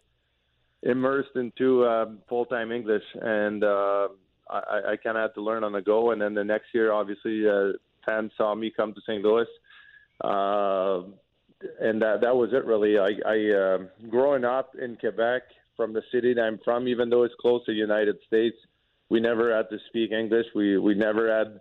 immersed 0.81 1.35
into 1.35 1.85
um, 1.85 2.19
full-time 2.29 2.71
English, 2.71 3.03
and 3.21 3.63
uh, 3.63 4.07
I, 4.50 4.81
I 4.91 4.95
kind 5.01 5.17
of 5.17 5.21
had 5.21 5.33
to 5.35 5.41
learn 5.41 5.63
on 5.63 5.74
the 5.74 5.81
go. 5.81 6.12
And 6.12 6.21
then 6.21 6.33
the 6.33 6.43
next 6.43 6.67
year, 6.74 6.91
obviously, 6.91 7.47
uh, 7.47 7.74
fans 8.05 8.31
saw 8.38 8.55
me 8.55 8.71
come 8.75 8.93
to 8.93 9.01
St. 9.01 9.24
Louis. 9.24 9.47
Uh, 10.24 11.01
and 11.79 12.01
that 12.01 12.22
that 12.22 12.36
was 12.36 12.51
it 12.53 12.65
really. 12.65 12.98
I, 12.98 13.12
I 13.25 13.51
uh, 13.51 13.77
growing 14.10 14.43
up 14.43 14.75
in 14.75 14.98
Quebec, 14.98 15.43
from 15.75 15.93
the 15.93 16.01
city 16.12 16.34
that 16.34 16.41
I'm 16.41 16.60
from, 16.63 16.88
even 16.88 17.10
though 17.10 17.24
it's 17.24 17.36
close 17.39 17.65
to 17.65 17.72
the 17.72 17.77
United 17.77 18.17
States, 18.27 18.57
we 19.10 19.19
never 19.19 19.55
had 19.55 19.69
to 19.69 19.77
speak 19.88 20.12
English. 20.12 20.48
We 20.55 20.77
we 20.77 20.95
never 20.95 21.36
had 21.36 21.60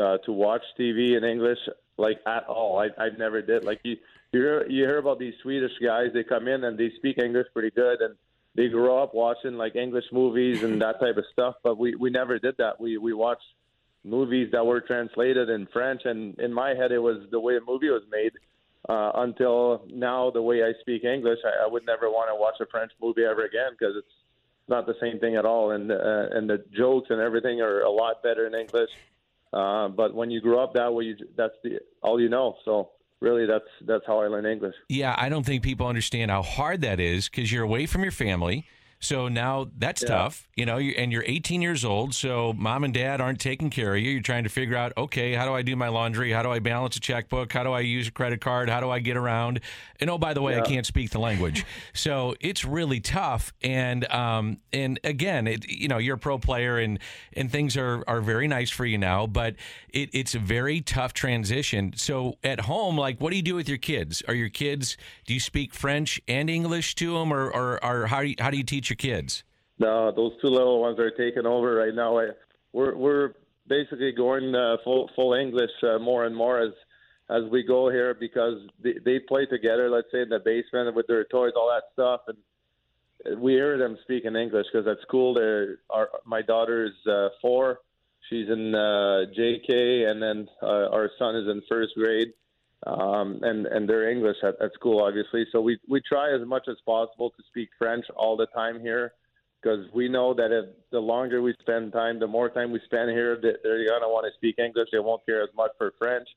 uh, 0.00 0.18
to 0.18 0.32
watch 0.32 0.62
TV 0.78 1.16
in 1.16 1.24
English 1.24 1.58
like 1.96 2.18
at 2.26 2.44
all. 2.44 2.78
I 2.78 2.88
I 3.02 3.08
never 3.16 3.42
did. 3.42 3.64
Like 3.64 3.80
you 3.84 3.96
you 4.32 4.40
hear, 4.40 4.66
you 4.68 4.84
hear 4.84 4.98
about 4.98 5.18
these 5.18 5.34
Swedish 5.42 5.72
guys, 5.82 6.08
they 6.12 6.22
come 6.22 6.48
in 6.48 6.64
and 6.64 6.78
they 6.78 6.90
speak 6.96 7.18
English 7.18 7.46
pretty 7.52 7.70
good, 7.70 8.00
and 8.00 8.14
they 8.54 8.68
grow 8.68 9.02
up 9.02 9.14
watching 9.14 9.54
like 9.54 9.74
English 9.74 10.04
movies 10.12 10.62
and 10.62 10.82
that 10.82 11.00
type 11.00 11.16
of 11.16 11.24
stuff. 11.32 11.56
But 11.62 11.78
we 11.78 11.94
we 11.94 12.10
never 12.10 12.38
did 12.38 12.56
that. 12.58 12.80
We 12.80 12.98
we 12.98 13.12
watched 13.14 13.46
movies 14.04 14.50
that 14.52 14.64
were 14.64 14.80
translated 14.80 15.48
in 15.48 15.66
French, 15.72 16.02
and 16.04 16.38
in 16.38 16.52
my 16.52 16.70
head, 16.70 16.92
it 16.92 16.98
was 16.98 17.26
the 17.30 17.40
way 17.40 17.56
a 17.56 17.60
movie 17.60 17.90
was 17.90 18.02
made. 18.10 18.32
Uh, 18.88 19.10
until 19.16 19.84
now, 19.90 20.30
the 20.30 20.40
way 20.40 20.62
I 20.62 20.72
speak 20.80 21.04
English, 21.04 21.38
I, 21.44 21.64
I 21.64 21.66
would 21.66 21.84
never 21.84 22.10
want 22.10 22.30
to 22.30 22.34
watch 22.34 22.54
a 22.60 22.66
French 22.66 22.92
movie 23.02 23.24
ever 23.24 23.44
again 23.44 23.72
because 23.78 23.94
it's 23.96 24.06
not 24.68 24.86
the 24.86 24.94
same 25.00 25.18
thing 25.18 25.36
at 25.36 25.44
all, 25.44 25.70
and 25.72 25.90
uh, 25.90 26.26
and 26.30 26.48
the 26.48 26.64
jokes 26.76 27.08
and 27.10 27.20
everything 27.20 27.60
are 27.60 27.80
a 27.80 27.90
lot 27.90 28.22
better 28.22 28.46
in 28.46 28.54
English. 28.54 28.90
Uh, 29.52 29.88
but 29.88 30.14
when 30.14 30.30
you 30.30 30.40
grow 30.40 30.62
up 30.62 30.74
that 30.74 30.92
way, 30.92 31.04
you, 31.04 31.16
that's 31.36 31.54
the 31.64 31.78
all 32.02 32.20
you 32.20 32.28
know. 32.28 32.56
So 32.64 32.90
really, 33.20 33.46
that's 33.46 33.68
that's 33.86 34.04
how 34.06 34.20
I 34.20 34.26
learned 34.28 34.46
English. 34.46 34.74
Yeah, 34.88 35.14
I 35.18 35.28
don't 35.28 35.44
think 35.44 35.62
people 35.62 35.86
understand 35.86 36.30
how 36.30 36.42
hard 36.42 36.82
that 36.82 37.00
is 37.00 37.28
because 37.28 37.50
you're 37.50 37.64
away 37.64 37.86
from 37.86 38.02
your 38.02 38.12
family. 38.12 38.66
So 39.00 39.28
now 39.28 39.70
that's 39.78 40.02
tough, 40.02 40.48
you 40.56 40.66
know, 40.66 40.78
and 40.78 41.12
you're 41.12 41.24
18 41.24 41.62
years 41.62 41.84
old. 41.84 42.14
So 42.14 42.52
mom 42.54 42.82
and 42.82 42.92
dad 42.92 43.20
aren't 43.20 43.38
taking 43.38 43.70
care 43.70 43.94
of 43.94 44.00
you. 44.00 44.10
You're 44.10 44.22
trying 44.22 44.42
to 44.42 44.50
figure 44.50 44.76
out, 44.76 44.92
okay, 44.96 45.34
how 45.34 45.46
do 45.46 45.52
I 45.52 45.62
do 45.62 45.76
my 45.76 45.88
laundry? 45.88 46.32
How 46.32 46.42
do 46.42 46.50
I 46.50 46.58
balance 46.58 46.96
a 46.96 47.00
checkbook? 47.00 47.52
How 47.52 47.62
do 47.62 47.70
I 47.70 47.80
use 47.80 48.08
a 48.08 48.10
credit 48.10 48.40
card? 48.40 48.68
How 48.68 48.80
do 48.80 48.90
I 48.90 48.98
get 48.98 49.16
around? 49.16 49.60
And 50.00 50.10
oh, 50.10 50.18
by 50.18 50.34
the 50.34 50.42
way, 50.42 50.58
I 50.58 50.62
can't 50.62 50.86
speak 50.86 51.10
the 51.10 51.20
language. 51.20 51.64
so 51.94 52.34
it's 52.40 52.64
really 52.64 53.00
tough. 53.00 53.52
And 53.62 54.10
um, 54.12 54.58
and 54.72 54.98
again, 55.04 55.46
it, 55.46 55.68
you 55.68 55.88
know, 55.88 55.98
you're 55.98 56.16
a 56.16 56.18
pro 56.18 56.38
player 56.38 56.78
and 56.78 56.98
and 57.34 57.50
things 57.50 57.76
are 57.76 58.02
are 58.08 58.20
very 58.20 58.48
nice 58.48 58.70
for 58.70 58.84
you 58.84 58.98
now, 58.98 59.26
but 59.26 59.54
it, 59.90 60.10
it's 60.12 60.34
a 60.34 60.38
very 60.38 60.80
tough 60.80 61.12
transition. 61.12 61.92
So 61.96 62.34
at 62.42 62.60
home, 62.60 62.96
like, 62.96 63.20
what 63.20 63.30
do 63.30 63.36
you 63.36 63.42
do 63.42 63.54
with 63.54 63.68
your 63.68 63.78
kids? 63.78 64.22
Are 64.26 64.34
your 64.34 64.48
kids? 64.48 64.96
Do 65.26 65.34
you 65.34 65.40
speak 65.40 65.72
French 65.74 66.20
and 66.28 66.50
English 66.50 66.94
to 66.96 67.14
them, 67.14 67.32
or 67.32 67.48
or, 67.50 67.84
or 67.84 68.06
how 68.06 68.22
do 68.22 68.28
you, 68.28 68.34
how 68.38 68.50
do 68.50 68.56
you 68.56 68.64
teach 68.64 68.87
your 68.88 68.96
kids? 68.96 69.44
No, 69.78 70.12
those 70.12 70.32
two 70.40 70.48
little 70.48 70.80
ones 70.80 70.98
are 70.98 71.10
taking 71.10 71.46
over 71.46 71.74
right 71.74 71.94
now. 71.94 72.18
I, 72.18 72.28
we're 72.72 72.96
we're 72.96 73.34
basically 73.66 74.12
going 74.12 74.54
uh, 74.54 74.76
full 74.84 75.10
full 75.14 75.34
English 75.34 75.70
uh, 75.82 75.98
more 75.98 76.24
and 76.24 76.34
more 76.34 76.60
as 76.60 76.72
as 77.30 77.42
we 77.50 77.62
go 77.62 77.90
here 77.90 78.14
because 78.14 78.54
they, 78.82 78.94
they 79.04 79.18
play 79.20 79.46
together. 79.46 79.90
Let's 79.90 80.08
say 80.10 80.22
in 80.22 80.30
the 80.30 80.40
basement 80.40 80.94
with 80.94 81.06
their 81.06 81.24
toys, 81.24 81.52
all 81.56 81.68
that 81.68 81.84
stuff, 81.92 82.22
and 82.28 83.40
we 83.40 83.52
hear 83.52 83.78
them 83.78 83.98
speaking 84.02 84.36
English 84.36 84.66
because 84.72 84.86
at 84.88 85.00
school, 85.02 85.34
they're 85.34 85.78
my 86.24 86.42
daughter 86.42 86.86
is 86.86 87.06
uh, 87.10 87.28
four, 87.40 87.80
she's 88.28 88.48
in 88.48 88.74
uh, 88.74 89.26
JK, 89.36 90.10
and 90.10 90.22
then 90.22 90.48
uh, 90.62 90.88
our 90.90 91.10
son 91.18 91.36
is 91.36 91.48
in 91.48 91.62
first 91.68 91.94
grade. 91.94 92.32
Um, 92.86 93.40
and 93.42 93.66
and 93.66 93.88
they're 93.88 94.08
English 94.08 94.36
at, 94.42 94.60
at 94.62 94.72
school, 94.74 95.02
obviously. 95.02 95.46
So 95.50 95.60
we 95.60 95.78
we 95.88 96.00
try 96.00 96.32
as 96.32 96.46
much 96.46 96.68
as 96.68 96.76
possible 96.86 97.30
to 97.30 97.42
speak 97.48 97.70
French 97.76 98.04
all 98.16 98.36
the 98.36 98.46
time 98.46 98.80
here, 98.80 99.14
because 99.60 99.84
we 99.92 100.08
know 100.08 100.32
that 100.34 100.52
if 100.52 100.66
the 100.92 101.00
longer 101.00 101.42
we 101.42 101.54
spend 101.60 101.92
time, 101.92 102.20
the 102.20 102.28
more 102.28 102.48
time 102.48 102.70
we 102.70 102.80
spend 102.84 103.10
here, 103.10 103.36
they- 103.36 103.56
they're 103.62 103.84
gonna 103.88 104.08
want 104.08 104.26
to 104.26 104.32
speak 104.34 104.58
English. 104.60 104.88
They 104.92 105.00
won't 105.00 105.26
care 105.26 105.42
as 105.42 105.52
much 105.56 105.72
for 105.76 105.90
French. 105.98 106.28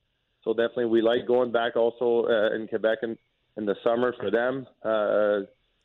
So 0.43 0.53
definitely, 0.53 0.86
we 0.86 1.01
like 1.01 1.27
going 1.27 1.51
back 1.51 1.75
also 1.75 2.25
uh, 2.25 2.55
in 2.55 2.67
Quebec 2.67 3.00
in, 3.03 3.15
in 3.57 3.65
the 3.67 3.75
summer 3.83 4.12
for 4.19 4.31
them 4.31 4.65
uh, 4.83 5.41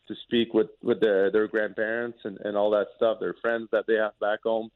to 0.08 0.14
speak 0.24 0.54
with 0.54 0.70
with 0.82 1.00
their, 1.00 1.30
their 1.30 1.48
grandparents 1.48 2.18
and, 2.24 2.38
and 2.44 2.56
all 2.56 2.70
that 2.70 2.86
stuff, 2.96 3.20
their 3.20 3.34
friends 3.42 3.68
that 3.72 3.84
they 3.86 3.94
have 3.94 4.18
back 4.20 4.40
home. 4.42 4.70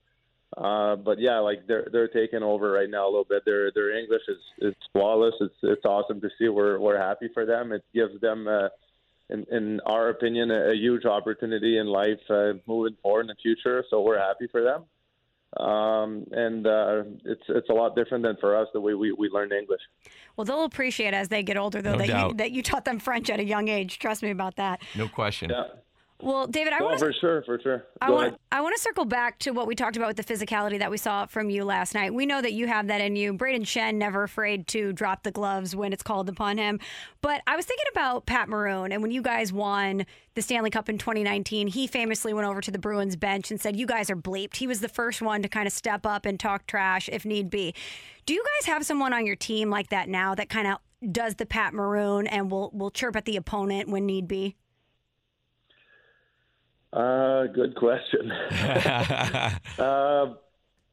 Uh, 0.57 0.97
but 0.97 1.21
yeah, 1.21 1.39
like 1.39 1.67
they're 1.69 1.89
they're 1.93 2.09
taking 2.09 2.43
over 2.43 2.73
right 2.73 2.91
now 2.91 3.05
a 3.05 3.11
little 3.11 3.27
bit. 3.29 3.45
Their 3.45 3.71
their 3.73 3.97
English 3.97 4.23
is, 4.29 4.39
is 4.59 4.75
flawless. 4.93 5.35
It's 5.41 5.55
it's 5.63 5.85
awesome 5.85 6.21
to 6.21 6.29
see. 6.39 6.49
We're 6.49 6.79
we're 6.79 6.99
happy 6.99 7.29
for 7.33 7.47
them. 7.47 7.73
It 7.73 7.85
gives 7.95 8.21
them, 8.21 8.49
uh, 8.49 8.69
in 9.29 9.47
in 9.51 9.81
our 9.87 10.09
opinion, 10.09 10.51
a, 10.51 10.71
a 10.71 10.75
huge 10.75 11.05
opportunity 11.05 11.79
in 11.79 11.87
life 11.87 12.19
uh, 12.29 12.55
moving 12.67 12.97
forward 13.03 13.23
in 13.23 13.27
the 13.29 13.37
future. 13.41 13.85
So 13.91 14.01
we're 14.03 14.19
happy 14.19 14.49
for 14.49 14.63
them. 14.63 14.85
Um, 15.57 16.27
and 16.31 16.65
uh, 16.67 17.03
it's 17.25 17.43
it's 17.49 17.69
a 17.71 17.73
lot 17.73 17.97
different 17.97 18.23
than 18.23 18.37
for 18.41 18.57
us 18.57 18.69
the 18.73 18.81
way 18.81 18.95
we, 18.95 19.11
we 19.13 19.29
learned 19.29 19.53
English. 19.53 19.81
Well, 20.37 20.45
they'll 20.45 20.65
appreciate 20.65 21.13
as 21.13 21.29
they 21.29 21.43
get 21.43 21.57
older, 21.57 21.83
though, 21.83 21.97
No 21.97 21.99
that 21.99 22.29
you, 22.29 22.35
that 22.37 22.51
you 22.53 22.63
taught 22.63 22.85
them 22.85 23.01
French 23.01 23.31
at 23.31 23.41
a 23.41 23.45
young 23.45 23.67
age. 23.67 23.99
Trust 23.99 24.23
me 24.23 24.31
about 24.31 24.57
that. 24.57 24.81
No 24.97 25.09
question. 25.09 25.51
Yeah, 25.51 25.65
Well, 26.23 26.47
David, 26.47 26.73
I 26.73 26.83
want 26.83 26.99
to 26.99 27.07
for 27.07 27.13
sure, 27.13 27.43
for 27.43 27.59
sure. 27.61 27.85
I 28.01 28.11
want 28.11 28.29
ahead. 28.29 28.39
I 28.53 28.61
want 28.61 28.77
to 28.77 28.83
circle 28.83 29.05
back 29.05 29.39
to 29.41 29.53
what 29.53 29.67
we 29.67 29.75
talked 29.75 29.97
about 29.97 30.09
with 30.09 30.17
the 30.17 30.35
physicality 30.35 30.79
that 30.79 30.91
we 30.91 30.97
saw 30.97 31.27
from 31.27 31.51
you 31.51 31.65
last 31.65 31.95
night. 31.95 32.13
We 32.13 32.27
know 32.27 32.43
that 32.43 32.53
you 32.53 32.67
have 32.67 32.89
that 32.89 33.01
in 33.01 33.17
you. 33.17 33.33
Brayden 33.33 33.63
Schenn 33.63 33.95
never 33.95 34.23
afraid 34.23 34.67
to 34.69 34.93
drop 34.93 35.23
the 35.23 35.31
gloves 35.31 35.75
when 35.75 35.93
it's 35.93 36.03
called 36.03 36.29
upon 36.29 36.59
him. 36.59 36.81
But 37.21 37.43
I 37.47 37.57
was 37.57 37.65
thinking 37.65 37.87
about 37.93 38.27
Pat 38.27 38.49
Maroon 38.49 38.93
and 38.93 39.03
when 39.03 39.11
you 39.11 39.23
guys 39.23 39.53
won 39.53 40.05
the 40.35 40.43
Stanley 40.43 40.71
Cup 40.71 40.89
in 40.89 40.99
2019, 40.99 41.69
he 41.69 41.87
famously 41.87 42.33
went 42.33 42.47
over 42.47 42.61
to 42.61 42.71
the 42.71 42.79
Bruins 42.79 43.17
bench 43.17 43.51
and 43.51 43.61
said, 43.61 43.77
"You 43.77 43.87
guys 43.87 44.11
are 44.11 44.17
bleeped." 44.17 44.57
He 44.57 44.67
was 44.67 44.81
the 44.81 44.89
first 44.89 45.23
one 45.23 45.43
to 45.43 45.49
kind 45.49 45.67
of 45.67 45.73
step 45.73 46.07
up 46.07 46.27
and 46.27 46.39
talk 46.39 46.67
trash 46.67 47.09
if 47.11 47.25
need 47.25 47.51
be. 47.51 47.75
Do 48.27 48.35
you 48.35 48.45
guys 48.59 48.67
have 48.67 48.85
someone 48.85 49.13
on 49.13 49.27
your 49.27 49.37
team 49.37 49.71
like 49.71 49.89
that 49.89 50.09
now 50.09 50.35
that 50.35 50.49
kind 50.49 50.67
of 50.67 50.79
does 51.13 51.37
the 51.37 51.47
Pat 51.47 51.73
Maroon 51.73 52.27
and 52.27 52.51
will 52.51 52.71
will 52.73 52.91
chirp 52.91 53.17
at 53.17 53.25
the 53.25 53.37
opponent 53.37 53.89
when 53.89 54.07
need 54.07 54.29
be? 54.29 54.57
Uh, 56.93 57.47
good 57.47 57.77
question. 57.77 58.33
uh, 59.79 60.35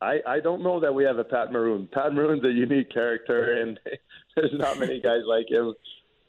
I 0.02 0.20
I 0.28 0.40
don't 0.42 0.64
know 0.64 0.80
that 0.80 0.94
we 0.94 1.04
have 1.04 1.18
a 1.18 1.24
Pat 1.24 1.52
Maroon. 1.52 1.90
Pat 1.92 2.14
Maroon's 2.14 2.44
a 2.44 2.52
unique 2.52 2.92
character, 2.92 3.62
and 3.62 3.80
there's 4.36 4.54
not 4.54 4.80
many 4.80 5.00
guys 5.02 5.22
like 5.26 5.50
him. 5.50 5.74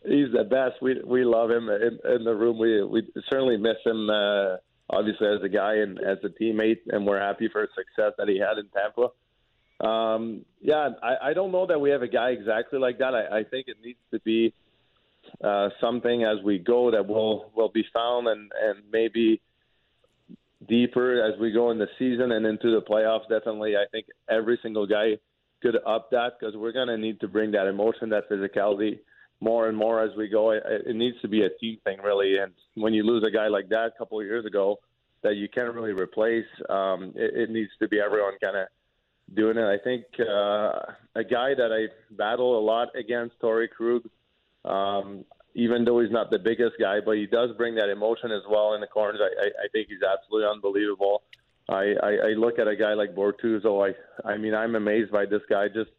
He's 0.05 0.33
the 0.33 0.45
best. 0.45 0.81
We 0.81 1.01
we 1.05 1.25
love 1.25 1.51
him 1.51 1.69
in, 1.69 1.99
in 2.11 2.25
the 2.25 2.35
room. 2.35 2.59
We 2.59 2.83
we 2.85 3.07
certainly 3.29 3.57
miss 3.57 3.77
him. 3.85 4.09
Uh, 4.09 4.57
obviously, 4.91 5.27
as 5.27 5.43
a 5.43 5.49
guy 5.49 5.75
and 5.77 5.99
as 5.99 6.19
a 6.25 6.29
teammate, 6.29 6.81
and 6.89 7.07
we're 7.07 7.21
happy 7.21 7.49
for 7.53 7.63
his 7.63 7.71
success 7.77 8.13
that 8.17 8.29
he 8.29 8.39
had 8.39 8.59
in 8.59 8.69
Tampa. 8.69 9.09
Um, 9.87 10.45
yeah, 10.61 10.91
I, 11.03 11.31
I 11.31 11.35
don't 11.35 11.53
know 11.53 11.67
that 11.67 11.81
we 11.81 11.91
have 11.91 12.03
a 12.03 12.09
guy 12.09 12.31
exactly 12.31 12.79
like 12.79 12.99
that. 12.99 13.15
I, 13.15 13.41
I 13.41 13.45
think 13.45 13.69
it 13.69 13.77
needs 13.85 14.01
to 14.13 14.21
be 14.21 14.53
uh, 15.45 15.69
something 15.81 16.25
as 16.25 16.43
we 16.43 16.59
go 16.59 16.91
that 16.91 17.07
will 17.07 17.51
will 17.55 17.69
be 17.69 17.85
found 17.93 18.29
and 18.29 18.51
and 18.63 18.79
maybe 18.91 19.43
deeper 20.67 21.23
as 21.23 21.39
we 21.39 21.53
go 21.53 21.71
in 21.71 21.79
the 21.79 21.89
season 21.99 22.33
and 22.33 22.47
into 22.47 22.75
the 22.75 22.83
playoffs. 22.83 23.29
Definitely, 23.29 23.77
I 23.77 23.85
think 23.93 24.07
every 24.29 24.59
single 24.63 24.87
guy 24.87 25.19
could 25.63 25.77
up 25.87 26.11
that 26.11 26.35
because 26.39 26.57
we're 26.57 26.73
going 26.73 26.89
to 26.89 26.97
need 26.97 27.21
to 27.21 27.29
bring 27.29 27.51
that 27.53 27.67
emotion, 27.67 28.09
that 28.11 28.29
physicality 28.31 28.99
more 29.41 29.69
and 29.69 29.77
more 29.77 30.03
as 30.03 30.11
we 30.17 30.29
go. 30.29 30.51
It, 30.51 30.63
it 30.67 30.97
needs 30.97 31.17
to 31.23 31.29
be 31.29 31.43
a 31.43 31.51
team 31.61 31.79
thing, 31.85 31.99
really. 32.03 32.39
And 32.39 32.53
when 32.75 32.95
you 32.95 33.05
lose 33.05 33.25
a 33.27 33.31
guy 33.31 33.49
like 33.49 33.69
that 33.69 33.93
a 33.95 33.99
couple 33.99 34.21
of 34.21 34.27
years 34.27 34.45
ago 34.45 34.79
that 35.23 35.37
you 35.37 35.49
can't 35.49 35.75
really 35.75 35.93
replace, 35.93 36.47
um, 36.69 37.13
it, 37.15 37.35
it 37.35 37.51
needs 37.51 37.71
to 37.81 37.89
be 37.89 38.01
everyone 38.01 38.35
kind 38.41 38.57
of 38.57 38.67
doing 39.35 39.57
it. 39.57 39.65
I 39.65 39.79
think 39.83 40.05
uh, 40.21 40.81
a 41.15 41.25
guy 41.25 41.55
that 41.55 41.71
I 41.73 42.15
battle 42.15 42.59
a 42.59 42.63
lot 42.63 42.89
against, 42.97 43.39
Torey 43.41 43.69
Krug, 43.69 44.09
um, 44.65 45.25
even 45.55 45.85
though 45.85 46.01
he's 46.01 46.11
not 46.11 46.31
the 46.31 46.39
biggest 46.39 46.77
guy, 46.79 46.99
but 47.05 47.17
he 47.17 47.27
does 47.27 47.51
bring 47.57 47.75
that 47.77 47.89
emotion 47.89 48.31
as 48.31 48.43
well 48.49 48.75
in 48.75 48.81
the 48.81 48.87
corners. 48.87 49.21
I, 49.21 49.45
I, 49.45 49.47
I 49.65 49.69
think 49.73 49.89
he's 49.89 50.03
absolutely 50.03 50.49
unbelievable. 50.49 51.23
I, 51.69 51.95
I, 52.03 52.11
I 52.11 52.29
look 52.37 52.59
at 52.59 52.69
a 52.69 52.77
guy 52.77 52.95
like 52.95 53.15
Bortuzzo. 53.15 53.91
I, 53.91 54.29
I 54.29 54.39
mean, 54.39 54.55
I'm 54.55 54.75
amazed 54.75 55.13
by 55.13 55.27
this 55.27 55.43
guy. 55.51 55.69
Just 55.69 55.91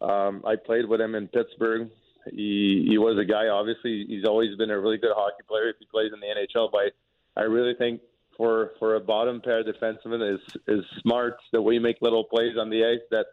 um, 0.00 0.42
I 0.46 0.56
played 0.56 0.86
with 0.86 1.00
him 1.00 1.14
in 1.14 1.28
Pittsburgh. 1.28 1.90
He 2.30 2.86
he 2.88 2.98
was 2.98 3.18
a 3.18 3.24
guy. 3.24 3.48
Obviously, 3.48 4.04
he's 4.06 4.24
always 4.24 4.56
been 4.56 4.70
a 4.70 4.78
really 4.78 4.98
good 4.98 5.12
hockey 5.14 5.42
player 5.48 5.70
if 5.70 5.76
he 5.78 5.86
plays 5.86 6.12
in 6.12 6.20
the 6.20 6.26
NHL. 6.26 6.70
But 6.70 6.92
I 7.36 7.44
really 7.44 7.74
think 7.74 8.02
for 8.36 8.72
for 8.78 8.96
a 8.96 9.00
bottom 9.00 9.40
pair 9.40 9.64
defenseman 9.64 10.34
is 10.34 10.40
is 10.68 10.84
smart. 11.00 11.38
The 11.52 11.62
way 11.62 11.74
he 11.74 11.78
make 11.80 11.96
little 12.00 12.24
plays 12.24 12.56
on 12.58 12.70
the 12.70 12.84
ice 12.84 13.00
that 13.10 13.26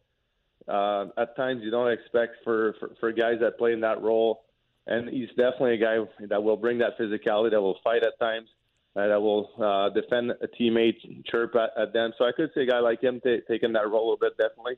uh, 0.72 1.08
at 1.22 1.36
times 1.36 1.62
you 1.64 1.72
don't 1.72 1.92
expect 1.92 2.38
for, 2.44 2.76
for 2.80 2.92
for 3.00 3.12
guys 3.12 3.40
that 3.42 3.58
play 3.58 3.74
in 3.74 3.82
that 3.82 4.02
role. 4.02 4.44
And 4.88 5.10
he's 5.10 5.30
definitely 5.30 5.76
a 5.76 5.78
guy 5.78 5.98
that 6.30 6.42
will 6.42 6.58
bring 6.58 6.78
that 6.80 6.98
physicality, 7.00 7.52
that 7.52 7.62
will 7.62 7.78
fight 7.84 8.04
at 8.04 8.18
times, 8.20 8.48
uh, 8.96 9.08
that 9.08 9.22
will 9.22 9.50
uh, 9.62 9.90
defend 9.94 10.32
a 10.32 10.48
teammate, 10.60 11.26
chirp 11.26 11.56
at, 11.56 11.82
at 11.82 11.94
them. 11.94 12.14
So 12.18 12.26
I 12.26 12.32
could 12.36 12.50
see 12.56 12.62
a 12.62 12.66
guy 12.66 12.80
like 12.80 13.02
him 13.02 13.20
ta 13.22 13.38
taking 13.48 13.74
that 13.74 13.90
role 13.90 14.14
a 14.14 14.18
bit, 14.18 14.38
definitely. 14.38 14.78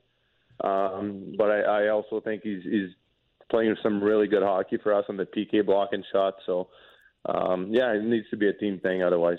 Um, 0.62 1.34
but 1.38 1.50
I, 1.50 1.60
I 1.60 1.88
also 1.88 2.20
think 2.20 2.42
he's 2.42 2.62
he's 2.64 2.90
playing 3.50 3.76
some 3.82 4.02
really 4.02 4.26
good 4.26 4.42
hockey 4.42 4.78
for 4.82 4.92
us 4.92 5.04
on 5.08 5.16
the 5.16 5.24
PK 5.24 5.64
block 5.64 5.90
and 5.92 6.04
shot. 6.12 6.34
So 6.44 6.68
um, 7.26 7.68
yeah, 7.70 7.92
it 7.92 8.02
needs 8.02 8.28
to 8.30 8.36
be 8.36 8.48
a 8.48 8.52
team 8.52 8.78
thing. 8.80 9.02
Otherwise, 9.02 9.38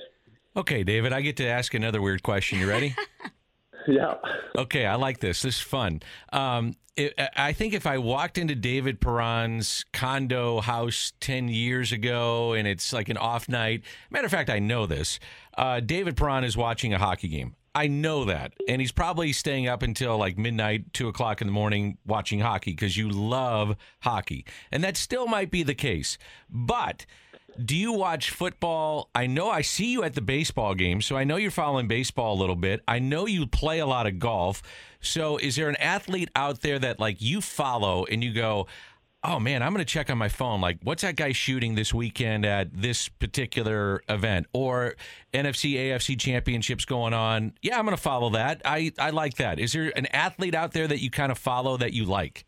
Okay, 0.55 0.83
David, 0.83 1.13
I 1.13 1.21
get 1.21 1.37
to 1.37 1.47
ask 1.47 1.73
another 1.73 2.01
weird 2.01 2.23
question. 2.23 2.59
You 2.59 2.67
ready? 2.67 2.93
yeah. 3.87 4.15
Okay, 4.57 4.85
I 4.85 4.95
like 4.95 5.19
this. 5.19 5.41
This 5.41 5.55
is 5.55 5.61
fun. 5.61 6.01
Um, 6.31 6.75
it, 6.97 7.13
I 7.35 7.53
think 7.53 7.73
if 7.73 7.87
I 7.87 7.97
walked 7.97 8.37
into 8.37 8.53
David 8.53 8.99
Perron's 8.99 9.85
condo 9.93 10.59
house 10.59 11.13
10 11.21 11.47
years 11.47 11.91
ago 11.91 12.53
and 12.53 12.67
it's 12.67 12.91
like 12.91 13.09
an 13.09 13.17
off 13.17 13.47
night, 13.47 13.83
matter 14.09 14.25
of 14.25 14.31
fact, 14.31 14.49
I 14.49 14.59
know 14.59 14.85
this. 14.85 15.19
Uh, 15.57 15.79
David 15.79 16.17
Perron 16.17 16.43
is 16.43 16.57
watching 16.57 16.93
a 16.93 16.97
hockey 16.97 17.27
game. 17.29 17.55
I 17.73 17.87
know 17.87 18.25
that. 18.25 18.53
And 18.67 18.81
he's 18.81 18.91
probably 18.91 19.31
staying 19.31 19.67
up 19.67 19.81
until 19.81 20.17
like 20.17 20.37
midnight, 20.37 20.93
two 20.93 21.07
o'clock 21.07 21.41
in 21.41 21.47
the 21.47 21.53
morning 21.53 21.97
watching 22.05 22.41
hockey 22.41 22.71
because 22.71 22.97
you 22.97 23.09
love 23.09 23.77
hockey. 24.01 24.45
And 24.71 24.83
that 24.83 24.97
still 24.97 25.27
might 25.27 25.51
be 25.51 25.63
the 25.63 25.75
case. 25.75 26.17
But 26.49 27.05
Do 27.63 27.75
you 27.75 27.91
watch 27.91 28.29
football? 28.29 29.09
I 29.13 29.27
know 29.27 29.49
I 29.49 29.61
see 29.61 29.91
you 29.91 30.03
at 30.03 30.13
the 30.13 30.21
baseball 30.21 30.73
game, 30.73 31.01
so 31.01 31.17
I 31.17 31.23
know 31.23 31.35
you're 31.35 31.51
following 31.51 31.87
baseball 31.87 32.33
a 32.33 32.39
little 32.39 32.55
bit. 32.55 32.81
I 32.87 32.99
know 32.99 33.27
you 33.27 33.45
play 33.45 33.79
a 33.79 33.85
lot 33.85 34.07
of 34.07 34.19
golf. 34.19 34.61
So 35.01 35.37
is 35.37 35.55
there 35.57 35.67
an 35.69 35.75
athlete 35.75 36.29
out 36.35 36.61
there 36.61 36.79
that 36.79 36.99
like 36.99 37.21
you 37.21 37.41
follow 37.41 38.05
and 38.05 38.23
you 38.23 38.33
go, 38.33 38.67
"Oh 39.23 39.39
man, 39.39 39.63
I'm 39.63 39.73
going 39.73 39.85
to 39.85 39.91
check 39.91 40.09
on 40.09 40.17
my 40.17 40.29
phone 40.29 40.61
like 40.61 40.79
what's 40.83 41.01
that 41.01 41.15
guy 41.17 41.33
shooting 41.33 41.75
this 41.75 41.93
weekend 41.93 42.45
at 42.45 42.73
this 42.73 43.09
particular 43.09 44.01
event 44.07 44.47
or 44.53 44.95
NFC 45.33 45.73
AFC 45.73 46.17
championships 46.19 46.85
going 46.85 47.13
on? 47.13 47.53
Yeah, 47.61 47.77
I'm 47.77 47.85
going 47.85 47.97
to 47.97 48.01
follow 48.01 48.29
that. 48.31 48.61
I 48.63 48.93
I 48.97 49.09
like 49.09 49.35
that. 49.35 49.59
Is 49.59 49.73
there 49.73 49.91
an 49.97 50.05
athlete 50.07 50.55
out 50.55 50.71
there 50.71 50.87
that 50.87 51.01
you 51.01 51.09
kind 51.09 51.31
of 51.31 51.37
follow 51.37 51.77
that 51.77 51.93
you 51.93 52.05
like? 52.05 52.45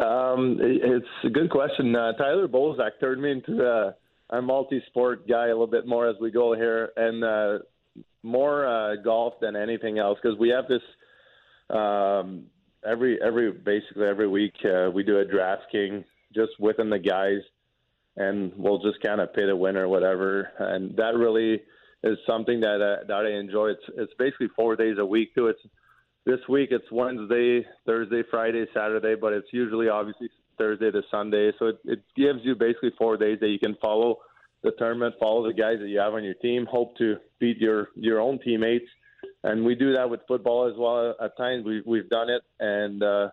Um, 0.00 0.58
it's 0.60 1.06
a 1.24 1.30
good 1.30 1.50
question. 1.50 1.94
Uh, 1.94 2.12
Tyler 2.12 2.48
Bozak 2.48 3.00
turned 3.00 3.22
me 3.22 3.32
into 3.32 3.64
a, 3.64 3.94
a 4.36 4.40
multi-sport 4.40 5.28
guy 5.28 5.46
a 5.46 5.48
little 5.48 5.66
bit 5.66 5.86
more 5.86 6.08
as 6.08 6.16
we 6.20 6.30
go 6.30 6.54
here, 6.54 6.90
and 6.96 7.24
uh, 7.24 7.58
more 8.22 8.66
uh, 8.66 8.96
golf 8.96 9.34
than 9.40 9.56
anything 9.56 9.98
else 9.98 10.18
because 10.22 10.38
we 10.38 10.48
have 10.50 10.68
this 10.68 10.82
um, 11.70 12.44
every 12.88 13.20
every 13.22 13.52
basically 13.52 14.06
every 14.06 14.28
week 14.28 14.54
uh, 14.64 14.90
we 14.90 15.02
do 15.02 15.18
a 15.18 15.24
draft 15.24 15.62
DraftKings 15.72 16.04
just 16.34 16.52
within 16.58 16.90
the 16.90 16.98
guys, 16.98 17.40
and 18.16 18.52
we'll 18.56 18.78
just 18.78 19.00
kind 19.02 19.20
of 19.20 19.34
pit 19.34 19.48
a 19.48 19.56
winner 19.56 19.88
whatever, 19.88 20.50
and 20.58 20.96
that 20.96 21.14
really 21.14 21.60
is 22.04 22.18
something 22.26 22.60
that 22.60 22.80
uh, 22.80 23.04
that 23.06 23.26
I 23.26 23.38
enjoy. 23.38 23.70
It's 23.70 23.84
it's 23.96 24.12
basically 24.18 24.48
four 24.54 24.76
days 24.76 24.96
a 24.98 25.06
week 25.06 25.34
too. 25.34 25.48
It's 25.48 25.60
this 26.24 26.40
week 26.48 26.68
it's 26.70 26.90
Wednesday, 26.90 27.66
Thursday, 27.86 28.22
Friday, 28.30 28.66
Saturday, 28.74 29.14
but 29.20 29.32
it's 29.32 29.48
usually 29.52 29.88
obviously 29.88 30.28
Thursday 30.58 30.90
to 30.90 31.02
Sunday. 31.10 31.52
So 31.58 31.66
it, 31.66 31.78
it 31.84 32.02
gives 32.16 32.40
you 32.42 32.54
basically 32.54 32.92
four 32.96 33.16
days 33.16 33.38
that 33.40 33.48
you 33.48 33.58
can 33.58 33.76
follow 33.80 34.18
the 34.62 34.70
tournament, 34.78 35.16
follow 35.18 35.46
the 35.46 35.52
guys 35.52 35.78
that 35.80 35.88
you 35.88 35.98
have 35.98 36.14
on 36.14 36.22
your 36.22 36.34
team, 36.34 36.66
hope 36.70 36.96
to 36.98 37.16
beat 37.40 37.58
your 37.58 37.88
your 37.96 38.20
own 38.20 38.38
teammates, 38.44 38.88
and 39.42 39.64
we 39.64 39.74
do 39.74 39.92
that 39.94 40.08
with 40.08 40.20
football 40.28 40.68
as 40.70 40.74
well. 40.78 41.14
At 41.20 41.36
times 41.36 41.64
we 41.64 41.82
we've 41.84 42.08
done 42.08 42.30
it, 42.30 42.42
and 42.60 43.02
uh, 43.02 43.30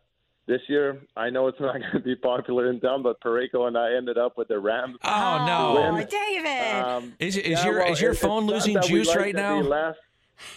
this 0.48 0.62
year 0.68 1.00
I 1.16 1.30
know 1.30 1.48
it's 1.48 1.60
not 1.62 1.74
going 1.74 1.94
to 1.94 2.00
be 2.00 2.16
popular 2.16 2.72
in 2.72 2.80
town, 2.80 3.04
but 3.04 3.22
Parayko 3.22 3.68
and 3.68 3.78
I 3.78 3.94
ended 3.96 4.18
up 4.18 4.38
with 4.38 4.48
the 4.48 4.60
Rams. 4.60 4.98
Oh, 5.04 5.46
no. 5.46 5.78
Oh, 5.78 6.04
David. 6.04 6.84
Um, 6.84 7.14
Is 7.20 7.38
is 7.38 7.46
yeah, 7.46 7.66
your 7.66 7.80
well, 7.80 7.92
is 7.92 8.02
your 8.02 8.16
phone 8.16 8.48
losing 8.48 8.82
juice 8.82 9.08
like 9.10 9.18
right 9.18 9.36
that 9.36 9.62
they 9.62 9.70
now? 9.70 9.94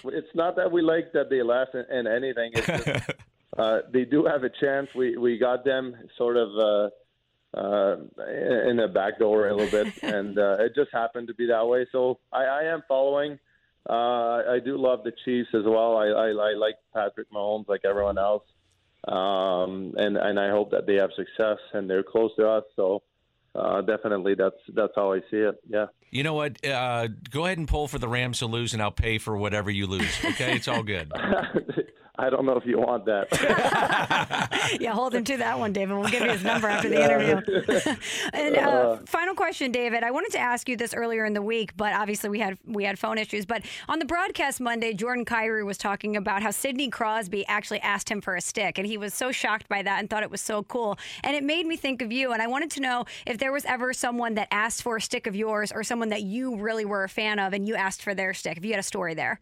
It's 0.05 0.35
not 0.35 0.57
that 0.57 0.71
we 0.71 0.83
like 0.83 1.13
that 1.13 1.31
they 1.31 1.41
in, 1.41 1.99
in 1.99 2.07
anything. 2.07 2.53
It's 2.55 2.67
just, 2.67 3.11
uh, 3.59 3.79
they 3.93 4.05
do 4.05 4.25
have 4.25 4.45
a 4.45 4.51
chance. 4.51 4.89
We 4.95 5.17
we 5.17 5.39
got 5.39 5.65
them 5.65 5.97
sort 6.17 6.37
of 6.37 6.49
uh, 6.57 6.91
uh, 7.57 7.97
in 8.69 8.77
the 8.77 8.89
back 8.93 9.19
door 9.19 9.49
a 9.49 9.55
little 9.55 9.85
bit, 9.85 9.95
and 10.03 10.39
uh, 10.39 10.57
it 10.61 10.75
just 10.75 10.91
happened 10.93 11.29
to 11.29 11.35
be 11.35 11.47
that 11.47 11.67
way. 11.67 11.87
So 11.93 12.19
I, 12.33 12.45
I 12.45 12.63
am 12.65 12.83
following. 12.89 13.39
Uh, 13.89 14.43
I 14.49 14.61
do 14.65 14.79
love 14.79 15.01
the 15.05 15.13
Chiefs 15.25 15.51
as 15.55 15.65
well. 15.65 15.97
I, 15.97 16.07
I, 16.07 16.29
I 16.29 16.53
like 16.53 16.77
Patrick 16.95 17.31
Mahomes 17.33 17.69
like 17.69 17.81
everyone 17.85 18.17
else, 18.17 18.45
um, 19.09 19.95
and 19.97 20.17
and 20.17 20.39
I 20.39 20.51
hope 20.51 20.71
that 20.71 20.87
they 20.87 20.95
have 20.95 21.11
success 21.17 21.59
and 21.73 21.91
they're 21.91 22.05
close 22.05 22.31
to 22.37 22.49
us. 22.49 22.65
So 22.77 23.03
uh, 23.55 23.83
definitely, 23.83 24.35
that's 24.35 24.57
that's 24.75 24.93
how 24.95 25.13
I 25.13 25.21
see 25.31 25.39
it. 25.39 25.63
Yeah. 25.69 25.87
You 26.11 26.23
know 26.23 26.35
what? 26.35 26.65
Uh, 26.65 27.09
go 27.31 27.47
ahead 27.47 27.59
and 27.59 27.67
pull 27.67 27.89
for 27.89 27.99
the 27.99 28.09
Rams 28.09 28.41
to 28.41 28.47
lose, 28.47 28.75
and 28.75 28.83
I'll 28.83 28.91
pay 28.91 29.19
for 29.19 29.37
whatever 29.37 29.71
you 29.71 29.87
lose. 29.87 30.13
Okay, 30.25 30.55
it's 30.57 30.69
all 30.69 30.83
good. 30.83 31.13
I 32.23 32.31
don't 32.31 32.47
know 32.47 32.57
if 32.57 32.65
you 32.65 32.79
want 32.79 33.05
that. 33.07 33.27
yeah, 34.81 34.93
hold 34.93 35.13
him 35.13 35.25
to 35.25 35.37
that 35.39 35.59
one, 35.59 35.73
David. 35.73 35.97
We'll 35.99 36.09
give 36.09 36.23
you 36.23 36.31
his 36.31 36.45
number 36.45 36.69
after 36.69 36.89
the 36.89 37.03
interview. 37.03 37.97
and 38.33 38.57
uh, 38.57 38.99
final 39.07 39.35
question, 39.35 39.73
David. 39.73 40.05
I 40.05 40.13
wanted 40.13 40.31
to 40.33 40.39
ask 40.39 40.69
you 40.69 40.77
this 40.77 40.95
earlier 40.95 41.25
in 41.25 41.33
the 41.35 41.43
week, 41.43 41.77
but 41.77 41.93
obviously 41.93 42.31
we 42.31 42.39
had 42.39 42.59
we 42.65 42.85
had 42.85 42.97
phone 42.97 43.19
issues. 43.19 43.45
But 43.45 43.65
on 43.89 43.99
the 43.99 44.05
broadcast 44.05 44.61
Monday, 44.61 44.95
Jordan 44.95 45.25
Kyrou 45.25 45.67
was 45.67 45.77
talking 45.77 46.17
about 46.17 46.45
how 46.45 46.53
Sidney 46.53 46.91
Crosby 46.91 47.45
actually 47.49 47.81
asked 47.81 48.09
him 48.09 48.21
for 48.21 48.37
a 48.37 48.41
stick, 48.41 48.79
and 48.79 48.87
he 48.87 48.97
was 48.97 49.13
so 49.13 49.33
shocked 49.33 49.69
by 49.69 49.83
that 49.83 49.99
and 49.99 50.09
thought 50.09 50.23
it 50.23 50.31
was 50.31 50.41
so 50.41 50.63
cool. 50.63 50.97
And 51.25 51.35
it 51.35 51.43
made 51.43 51.67
me 51.67 51.77
think 51.77 52.03
of 52.03 52.13
you. 52.13 52.33
And 52.33 52.41
I 52.41 52.47
wanted 52.47 52.71
to 52.73 52.81
know 52.81 53.05
if 53.27 53.39
there 53.39 53.51
was 53.51 53.65
ever 53.65 53.93
someone 53.93 54.35
that 54.35 54.47
asked 54.53 54.85
for 54.85 54.97
a 54.97 55.01
stick 55.01 55.27
of 55.27 55.35
yours, 55.35 55.73
or 55.73 55.83
someone 55.83 56.11
that 56.11 56.23
you 56.23 56.55
really 56.55 56.85
were 56.85 57.03
a 57.03 57.09
fan 57.09 57.41
of, 57.41 57.53
and 57.53 57.67
you 57.67 57.75
asked 57.75 58.01
for 58.01 58.15
their 58.15 58.33
stick. 58.33 58.59
If 58.59 58.65
you 58.65 58.71
had 58.71 58.81
a 58.81 58.85
story 58.85 59.15
there. 59.15 59.41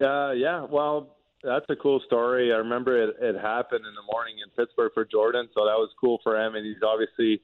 Uh, 0.00 0.30
yeah, 0.30 0.64
well, 0.64 1.17
that's 1.42 1.66
a 1.68 1.76
cool 1.76 2.00
story. 2.06 2.52
I 2.52 2.56
remember 2.56 3.02
it, 3.02 3.16
it 3.20 3.40
happened 3.40 3.84
in 3.86 3.94
the 3.94 4.12
morning 4.12 4.36
in 4.42 4.50
Pittsburgh 4.50 4.92
for 4.94 5.04
Jordan, 5.04 5.48
so 5.54 5.64
that 5.64 5.76
was 5.76 5.90
cool 6.00 6.18
for 6.22 6.36
him. 6.36 6.54
And 6.54 6.66
he's 6.66 6.82
obviously 6.82 7.42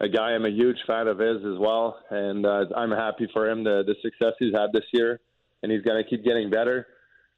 a 0.00 0.08
guy 0.08 0.32
I'm 0.32 0.44
a 0.44 0.50
huge 0.50 0.78
fan 0.86 1.06
of 1.08 1.18
his 1.18 1.38
as 1.38 1.58
well, 1.58 1.98
and 2.10 2.44
uh, 2.46 2.64
I'm 2.76 2.90
happy 2.90 3.28
for 3.32 3.48
him 3.48 3.64
the 3.64 3.82
the 3.86 3.94
success 4.02 4.34
he's 4.38 4.54
had 4.54 4.72
this 4.72 4.84
year, 4.92 5.20
and 5.62 5.70
he's 5.70 5.82
going 5.82 6.02
to 6.02 6.08
keep 6.08 6.24
getting 6.24 6.50
better. 6.50 6.86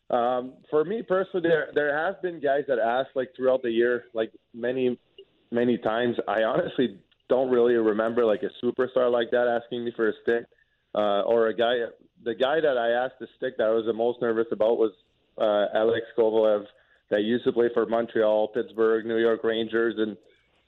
Um, 0.08 0.54
for 0.70 0.84
me 0.84 1.02
personally, 1.02 1.48
there 1.48 1.68
there 1.74 1.96
have 1.96 2.22
been 2.22 2.40
guys 2.40 2.64
that 2.68 2.78
asked 2.78 3.10
like 3.14 3.30
throughout 3.36 3.62
the 3.62 3.70
year, 3.70 4.04
like 4.14 4.32
many 4.54 4.98
many 5.50 5.78
times. 5.78 6.16
I 6.28 6.44
honestly 6.44 6.98
don't 7.28 7.50
really 7.50 7.74
remember 7.74 8.24
like 8.24 8.42
a 8.42 8.64
superstar 8.64 9.10
like 9.10 9.30
that 9.32 9.48
asking 9.48 9.84
me 9.84 9.92
for 9.96 10.08
a 10.08 10.12
stick, 10.22 10.44
uh, 10.94 11.22
or 11.22 11.48
a 11.48 11.54
guy. 11.54 11.74
The 12.24 12.34
guy 12.34 12.60
that 12.60 12.78
I 12.78 12.90
asked 12.90 13.18
to 13.20 13.26
stick 13.36 13.58
that 13.58 13.64
I 13.66 13.70
was 13.70 13.84
the 13.86 13.92
most 13.92 14.22
nervous 14.22 14.46
about 14.50 14.78
was 14.78 14.92
uh, 15.38 15.66
Alex 15.74 16.06
Kovalev 16.16 16.64
that 17.10 17.22
used 17.22 17.44
to 17.44 17.52
play 17.52 17.68
for 17.72 17.86
Montreal, 17.86 18.48
Pittsburgh, 18.48 19.06
New 19.06 19.18
York 19.18 19.44
Rangers, 19.44 19.94
and 19.98 20.16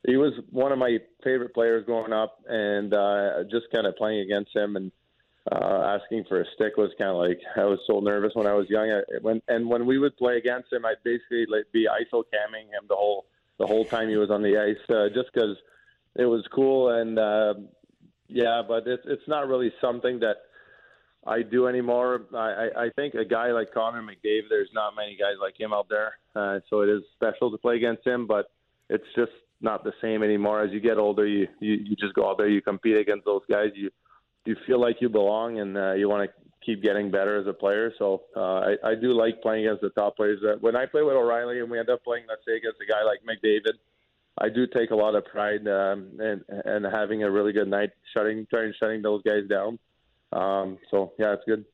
he 0.07 0.17
was 0.17 0.33
one 0.51 0.73
of 0.73 0.79
my 0.79 0.99
favorite 1.25 1.53
players 1.55 1.85
growing 1.85 2.13
up. 2.13 2.39
And 2.49 2.95
uh, 2.95 3.45
just 3.51 3.67
kind 3.75 3.87
of 3.87 3.97
playing 3.97 4.21
against 4.21 4.55
him 4.55 4.77
and 4.77 4.93
uh, 5.51 5.99
asking 6.01 6.25
for 6.29 6.41
a 6.41 6.45
stick 6.55 6.77
was 6.77 6.91
kind 6.99 7.11
of 7.11 7.17
like 7.17 7.41
I 7.57 7.65
was 7.65 7.79
so 7.87 8.01
nervous 8.01 8.33
when 8.35 8.47
I 8.47 8.53
was 8.53 8.69
young. 8.69 8.91
I, 8.91 9.03
when 9.23 9.41
and 9.49 9.69
when 9.69 9.87
we 9.87 9.99
would 9.99 10.17
play 10.17 10.37
against 10.37 10.73
him, 10.73 10.85
I'd 10.85 11.03
basically 11.05 11.47
like 11.47 11.71
be 11.73 11.87
ISO 11.87 12.23
camming 12.23 12.67
him 12.67 12.87
the 12.89 12.97
whole 12.97 13.27
the 13.59 13.67
whole 13.67 13.85
time 13.85 14.09
he 14.09 14.17
was 14.17 14.31
on 14.31 14.43
the 14.43 14.57
ice, 14.57 14.91
uh, 14.91 15.09
just 15.09 15.33
because 15.33 15.57
it 16.15 16.27
was 16.27 16.47
cool 16.55 16.91
and 16.91 17.19
uh, 17.19 17.55
yeah. 18.29 18.63
But 18.67 18.87
it's 18.87 19.05
it's 19.07 19.27
not 19.27 19.49
really 19.49 19.73
something 19.81 20.21
that 20.21 20.37
I 21.29 21.43
do 21.43 21.67
anymore. 21.67 22.23
I, 22.35 22.39
I, 22.39 22.85
I 22.85 22.91
think 22.97 23.15
a 23.15 23.25
guy 23.25 23.53
like 23.53 23.73
Connor 23.73 24.03
McDavid, 24.03 24.49
there's 24.49 24.71
not 24.73 24.95
many 24.97 25.17
guys 25.17 25.35
like 25.41 25.59
him 25.59 25.73
out 25.73 25.89
there, 25.89 26.19
uh, 26.35 26.61
so 26.71 26.81
it 26.81 26.89
is 26.89 27.03
special 27.15 27.51
to 27.51 27.59
play 27.59 27.77
against 27.77 28.07
him. 28.07 28.27
But 28.27 28.51
it's 28.89 29.05
just 29.15 29.33
not 29.61 29.85
the 29.85 29.93
same 30.01 30.23
anymore. 30.23 30.63
As 30.63 30.73
you 30.73 30.81
get 30.81 30.99
older, 30.99 31.27
you 31.27 31.47
you, 31.61 31.75
you 31.75 31.97
just 31.97 32.15
go 32.15 32.29
out 32.31 32.39
there, 32.39 32.49
you 32.49 32.63
compete 32.63 32.97
against 32.97 33.25
those 33.25 33.43
guys. 33.51 33.71
You 33.75 33.91
you 34.47 34.57
feel 34.67 34.81
like 34.81 34.97
you 35.01 35.09
belong, 35.09 35.61
and 35.61 35.77
uh, 35.77 35.93
you 35.93 36.09
want 36.09 36.29
to 36.29 36.35
keep 36.65 36.83
getting 36.83 37.11
better 37.11 37.39
as 37.39 37.47
a 37.47 37.53
player. 37.53 37.93
So 37.99 38.23
uh, 38.37 38.41
I, 38.41 38.77
I 38.85 38.95
do 38.95 39.13
like 39.13 39.43
playing 39.43 39.67
against 39.67 39.83
the 39.83 39.91
top 39.91 40.17
players. 40.17 40.41
Uh, 40.43 40.57
when 40.61 40.77
I 40.77 40.87
play 40.87 41.03
with 41.03 41.15
O'Reilly, 41.15 41.61
and 41.61 41.71
we 41.71 41.79
end 41.79 41.91
up 41.91 42.03
playing, 42.05 42.25
let's 42.29 42.43
say, 42.47 42.57
against 42.57 42.81
a 42.81 42.87
guy 42.87 43.03
like 43.05 43.21
McDavid. 43.23 43.79
I 44.41 44.49
do 44.49 44.69
take 44.69 44.93
a 44.93 44.95
lot 44.95 45.17
of 45.17 45.25
pride 45.25 45.67
um, 45.67 46.13
in, 46.21 46.45
in 46.65 46.85
having 46.85 47.25
a 47.25 47.31
really 47.31 47.53
good 47.53 47.67
night, 47.67 47.91
shutting, 48.15 48.47
trying 48.49 48.73
shutting 48.79 49.03
those 49.03 49.21
guys 49.25 49.49
down. 49.49 49.81
Um, 50.33 50.79
so 50.91 51.13
yeah, 51.19 51.33
it's 51.33 51.45
good. 51.47 51.65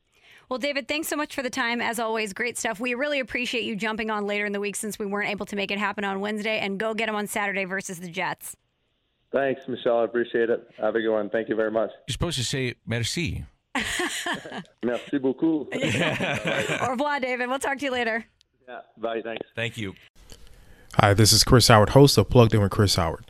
Well, 0.47 0.59
David, 0.59 0.87
thanks 0.87 1.07
so 1.07 1.15
much 1.15 1.33
for 1.33 1.41
the 1.41 1.49
time. 1.49 1.81
As 1.81 1.99
always, 1.99 2.31
great 2.31 2.57
stuff. 2.57 2.79
We 2.79 2.93
really 2.93 3.19
appreciate 3.19 3.63
you 3.63 3.75
jumping 3.75 4.11
on 4.11 4.27
later 4.27 4.45
in 4.45 4.51
the 4.53 4.59
week 4.59 4.75
since 4.75 4.99
we 4.99 5.05
weren't 5.05 5.29
able 5.29 5.47
to 5.47 5.55
make 5.55 5.71
it 5.71 5.79
happen 5.79 6.03
on 6.03 6.19
Wednesday, 6.19 6.59
and 6.59 6.79
go 6.79 6.93
get 6.93 7.07
them 7.07 7.15
on 7.15 7.25
Saturday 7.27 7.65
versus 7.65 7.99
the 7.99 8.09
Jets. 8.09 8.55
Thanks, 9.31 9.61
Michelle. 9.67 9.99
I 9.99 10.03
appreciate 10.05 10.49
it. 10.49 10.67
Have 10.77 10.95
a 10.95 11.01
good 11.01 11.11
one. 11.11 11.29
Thank 11.29 11.49
you 11.49 11.55
very 11.55 11.71
much. 11.71 11.89
You're 12.07 12.13
supposed 12.13 12.37
to 12.37 12.45
say 12.45 12.75
merci. 12.85 13.43
Merci 14.83 15.17
beaucoup. 15.17 15.67
Au 15.75 16.89
revoir, 16.89 17.19
David. 17.19 17.49
We'll 17.49 17.59
talk 17.59 17.77
to 17.79 17.85
you 17.85 17.91
later. 17.91 18.23
yeah, 18.69 18.79
bye. 18.97 19.21
Thanks. 19.21 19.45
Thank 19.55 19.77
you. 19.77 19.93
Hi, 20.99 21.13
this 21.13 21.33
is 21.33 21.43
Chris 21.43 21.67
Howard, 21.67 21.89
host 21.89 22.17
of 22.17 22.29
Plugged 22.29 22.53
In 22.53 22.61
with 22.61 22.71
Chris 22.71 22.95
Howard. 22.95 23.29